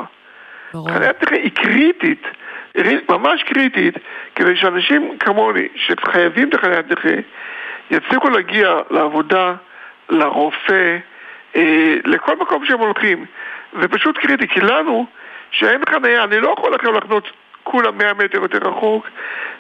[0.89, 2.23] חניית נכה היא קריטית,
[3.09, 3.95] ממש קריטית,
[4.35, 7.09] כדי שאנשים כמוני, שחייבים את החניית נכה,
[7.91, 9.55] יצליחו להגיע לעבודה,
[10.09, 10.97] לרופא,
[11.57, 13.25] אה, לכל מקום שהם הולכים.
[13.81, 15.07] זה פשוט קריטי, כי לנו,
[15.51, 17.31] שאין חניה, אני לא יכול עכשיו לחנות
[17.63, 19.07] כולה 100 מטר יותר רחוק,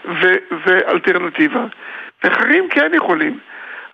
[0.04, 1.64] ו- ואלטרנטיבה.
[2.24, 3.38] ואחרים כן יכולים.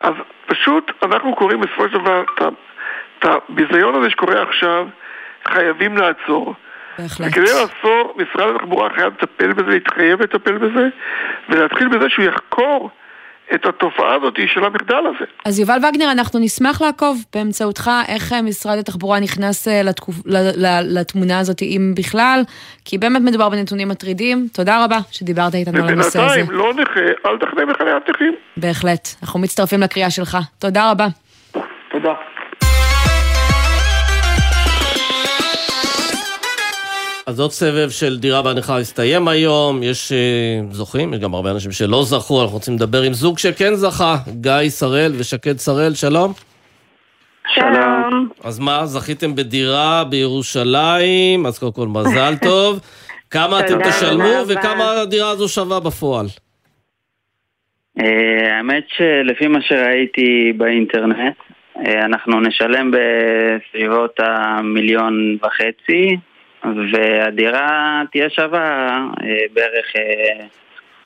[0.00, 0.14] אז
[0.46, 4.86] פשוט אנחנו קוראים בסופו של דבר את הביזיון הזה שקורה עכשיו,
[5.44, 6.54] חייבים לעצור.
[6.98, 7.28] בהחלט.
[7.28, 10.88] וכדי לעצור, משרד התחבורה חייב לטפל בזה, להתחייב לטפל בזה,
[11.48, 12.90] ולהתחיל בזה שהוא יחקור
[13.54, 15.24] את התופעה הזאת של המחדל הזה.
[15.44, 20.14] אז יובל וגנר, אנחנו נשמח לעקוב באמצעותך איך אה, משרד התחבורה נכנס אה, לתקופ...
[20.82, 22.42] לתמונה הזאת, אם בכלל,
[22.84, 24.46] כי באמת מדובר בנתונים מטרידים.
[24.52, 26.42] תודה רבה שדיברת איתנו על הנושא הזה.
[26.42, 28.34] ובינתיים, לא נכה, אל תחנה בחניית נכים.
[28.56, 29.08] בהחלט.
[29.22, 30.38] אנחנו מצטרפים לקריאה שלך.
[30.58, 31.06] תודה רבה.
[31.90, 32.31] תודה.
[37.26, 41.72] אז עוד סבב של דירה בהנחה הסתיים היום, יש אה, זוכים, יש גם הרבה אנשים
[41.72, 46.32] שלא זכו, אנחנו רוצים לדבר עם זוג שכן זכה, גיא שראל ושקד שראל, שלום.
[47.54, 48.28] שלום.
[48.44, 52.80] אז מה, זכיתם בדירה בירושלים, אז קודם כל מזל טוב.
[53.30, 54.48] כמה אתם תשלמו.
[54.48, 56.26] וכמה הדירה הזו שווה בפועל?
[58.00, 61.36] אה, האמת שלפי מה שראיתי באינטרנט,
[61.86, 66.16] אה, אנחנו נשלם בסביבות המיליון וחצי,
[66.64, 68.88] והדירה תהיה שווה
[69.22, 70.46] אה, בערך אה,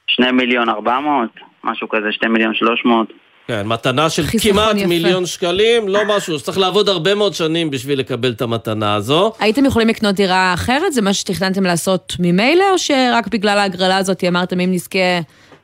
[0.07, 1.31] שני מיליון ארבע מאות,
[1.65, 3.13] משהו כזה, שתי מיליון שלוש מאות.
[3.49, 4.87] כן, מתנה של כמעט יפה.
[4.87, 9.33] מיליון שקלים, לא משהו, שצריך לעבוד הרבה מאוד שנים בשביל לקבל את המתנה הזו.
[9.41, 10.93] הייתם יכולים לקנות דירה אחרת?
[10.93, 14.99] זה מה שתכננתם לעשות ממילא, או שרק בגלל ההגרלה הזאת אמרתם אם נזכה,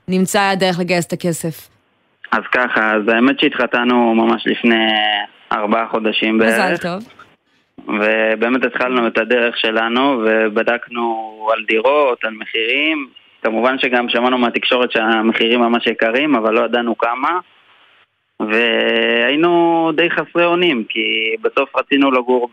[0.08, 1.68] נמצא הדרך לגייס את הכסף?
[2.32, 4.86] אז ככה, אז האמת שהתחתנו ממש לפני
[5.52, 6.72] ארבעה חודשים בערך.
[6.72, 7.21] מזל טוב.
[7.78, 13.08] ובאמת התחלנו את הדרך שלנו ובדקנו על דירות, על מחירים.
[13.42, 17.38] כמובן שגם שמענו מהתקשורת שהמחירים ממש יקרים, אבל לא ידענו כמה.
[18.40, 22.48] והיינו די חסרי אונים, כי בסוף רצינו לגור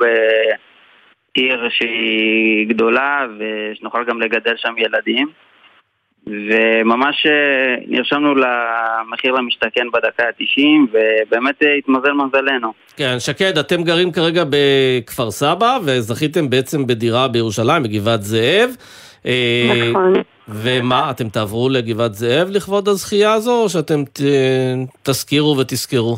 [1.36, 5.28] בעיר שהיא גדולה ושנוכל גם לגדל שם ילדים.
[6.30, 7.32] וממש אה,
[7.88, 10.62] נרשמנו למחיר למשתכן בדקה ה-90,
[10.94, 12.74] ובאמת אה, התמזל מזלנו.
[12.98, 18.70] כן, שקד, אתם גרים כרגע בכפר סבא, וזכיתם בעצם בדירה בירושלים, בגבעת זאב.
[19.26, 20.14] אה, נכון.
[20.48, 24.20] ומה, אתם תעברו לגבעת זאב לכבוד הזכייה הזו, או שאתם ת-
[25.04, 26.18] תזכירו ותזכרו?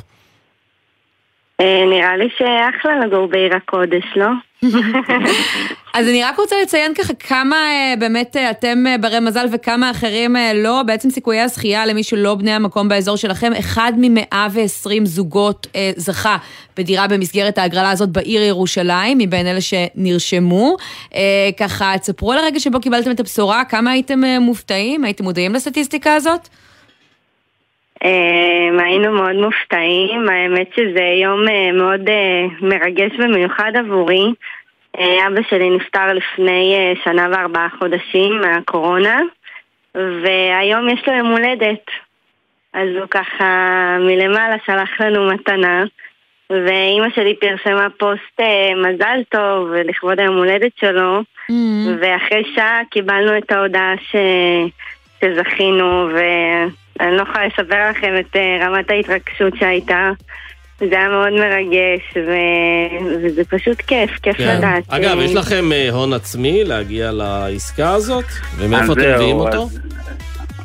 [1.61, 4.27] אה, נראה לי שאחלה לגור בעיר הקודש, לא?
[5.93, 10.35] אז אני רק רוצה לציין ככה כמה אה, באמת אה, אתם ברי מזל וכמה אחרים
[10.55, 16.37] לא, בעצם סיכויי הזכייה למי שלא בני המקום באזור שלכם, אחד מ-120 זוגות אה, זכה
[16.77, 20.75] בדירה במסגרת ההגרלה הזאת בעיר ירושלים, מבין אלה שנרשמו.
[21.15, 25.03] אה, ככה, תספרו על הרגע שבו קיבלתם את הבשורה, כמה הייתם מופתעים?
[25.03, 26.47] הייתם מודעים לסטטיסטיקה הזאת?
[28.03, 34.25] אה, היינו מאוד מופתעים, האמת שזה יום אה, מאוד אה, מרגש ומיוחד עבורי.
[35.27, 39.21] אבא שלי נפטר לפני שנה וארבעה חודשים מהקורונה,
[39.95, 41.85] והיום יש לו יום הולדת.
[42.73, 45.83] אז הוא ככה מלמעלה שלח לנו מתנה,
[46.49, 48.39] ואימא שלי פרסמה פוסט
[48.75, 51.21] מזל טוב לכבוד היום הולדת שלו,
[52.01, 54.15] ואחרי שעה קיבלנו את ההודעה ש...
[55.21, 56.09] שזכינו,
[57.01, 60.09] ואני לא יכולה לספר לכם את אה, רמת ההתרגשות שהייתה.
[60.79, 62.31] זה היה מאוד מרגש, ו...
[63.23, 64.57] וזה פשוט כיף, כיף כן.
[64.57, 64.83] לדעת.
[64.87, 68.25] אגב, יש לכם אה, הון עצמי להגיע לעסקה הזאת?
[68.57, 69.67] ומאיפה אז אתם מביאים אז- אותו?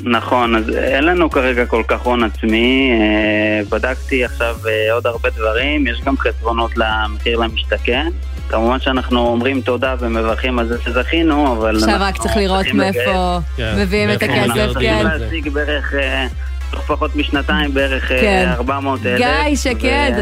[0.02, 5.30] נכון, אז אין לנו כרגע כל כך הון עצמי, אה, בדקתי עכשיו אה, עוד הרבה
[5.30, 8.06] דברים, יש גם חסרונות למחיר למשתכן.
[8.48, 12.76] כמובן שאנחנו אומרים תודה ומברכים על זה שזכינו, אבל עכשיו אנחנו רק צריך לראות צריכים.
[12.76, 15.06] מאיפה כן, מביאים את אנחנו הכסף, צריכים כן.
[15.06, 16.26] להשיג בערך, אה,
[16.70, 18.52] תוך פחות משנתיים, בערך אה, כן.
[18.56, 19.18] 400 אלף.
[19.18, 20.12] גיא, שקד,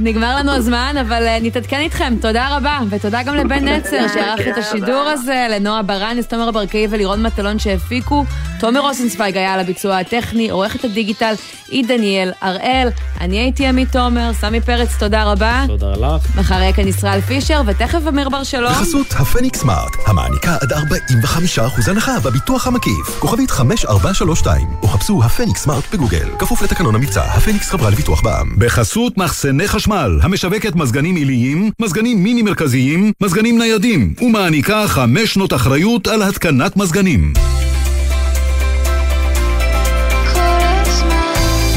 [0.00, 2.14] נגמר לנו הזמן, אבל אה, נתעדכן איתכם.
[2.20, 7.22] תודה רבה, ותודה גם לבן נצר שערך את השידור הזה, לנועה ברנס, תומר ברקאי ולירון
[7.22, 8.24] מטלון שהפיקו.
[8.60, 11.34] תומר רוזנצוויג היה על הביצוע הטכני, עורכת הדיגיטל
[11.70, 12.88] היא דניאל הראל.
[13.20, 15.64] אני הייתי עמית תומר, סמי פרץ, תודה רבה.
[15.66, 16.36] תודה לך.
[16.36, 18.72] מחר יהיה כאן ישראל פישר, ותכף אמיר בר שלום.
[18.72, 23.18] בחסות הפניקס סמארט, המעניקה עד 45% הנחה בביטוח המקיף.
[23.18, 26.28] כוכבית 5432, או חפשו הפניקס סמארט בגוגל.
[26.38, 28.54] כפוף לתקנון המבצע, הפניקס חברה לביטוח בע"מ.
[28.58, 36.06] בחסות מחסני חשמל, המשווקת מזגנים עיליים, מזגנים מיני מרכזיים, מזגנים ניידים, ומעניקה חמש שנות אחריות
[36.06, 37.32] על התקנת מזגנים.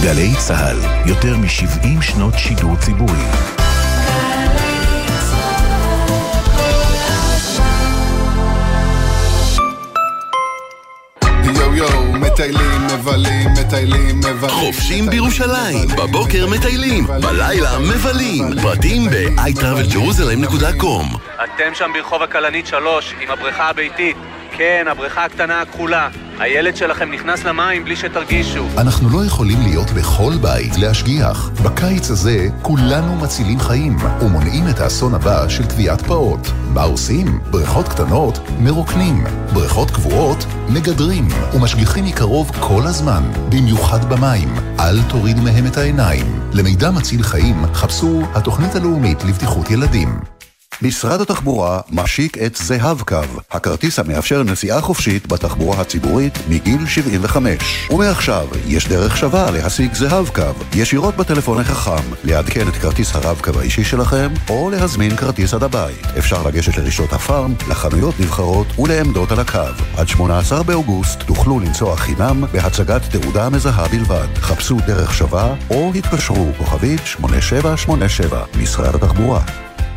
[0.04, 3.53] גלי צה"ל, יותר מ-70 שנות שידור ציבורי.
[13.74, 14.50] מטיילים, מבלים.
[14.50, 18.46] חופשים בירושלים, בבוקר מטיילים, בלילה מבלים.
[18.62, 24.18] פרטים ב-iTravelJerusalem.com אתם שם ברחוב הכלנית 3, עם הבריכה הביתית.
[24.58, 26.10] כן, הבריכה הקטנה הכחולה.
[26.40, 28.66] הילד שלכם נכנס למים בלי שתרגישו.
[28.78, 31.50] אנחנו לא יכולים להיות בכל בית להשגיח.
[31.64, 36.48] בקיץ הזה כולנו מצילים חיים ומונעים את האסון הבא של טביעת פעוט.
[36.74, 37.40] מה עושים?
[37.52, 39.24] בריכות קטנות מרוקנים,
[39.54, 44.56] בריכות קבועות מגדרים ומשגיחים מקרוב כל הזמן, במיוחד במים.
[44.80, 46.26] אל תורידו מהם את העיניים.
[46.54, 50.20] למידע מציל חיים חפשו התוכנית הלאומית לבטיחות ילדים.
[50.82, 57.88] משרד התחבורה משיק את זהב-קו, הכרטיס המאפשר נסיעה חופשית בתחבורה הציבורית מגיל 75.
[57.90, 60.42] ומעכשיו יש דרך שווה להשיג זהב-קו,
[60.76, 66.06] ישירות בטלפון החכם, לעדכן את כרטיס הרב-קו האישי שלכם, או להזמין כרטיס עד הבית.
[66.18, 69.84] אפשר לגשת לרשתות הפארם, לחנויות נבחרות ולעמדות על הקו.
[69.98, 74.28] עד 18 באוגוסט תוכלו לנסוע חינם בהצגת תעודה מזהה בלבד.
[74.36, 79.42] חפשו דרך שווה או התקשרו כוכבית 8787 משרד התחבורה.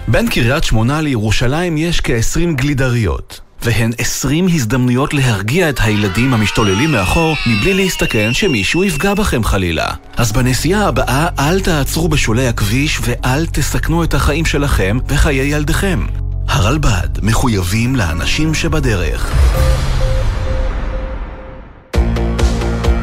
[0.08, 7.36] בין קריית שמונה לירושלים יש כ-20 גלידריות, והן 20 הזדמנויות להרגיע את הילדים המשתוללים מאחור
[7.46, 9.86] מבלי להסתכן שמישהו יפגע בכם חלילה.
[10.16, 16.06] אז בנסיעה הבאה אל תעצרו בשולי הכביש ואל תסכנו את החיים שלכם וחיי ילדיכם.
[16.48, 19.32] הרלב"ד מחויבים לאנשים שבדרך.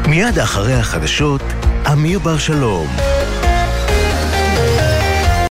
[0.08, 1.42] מיד אחרי החדשות,
[1.92, 2.86] אמיר בר שלום.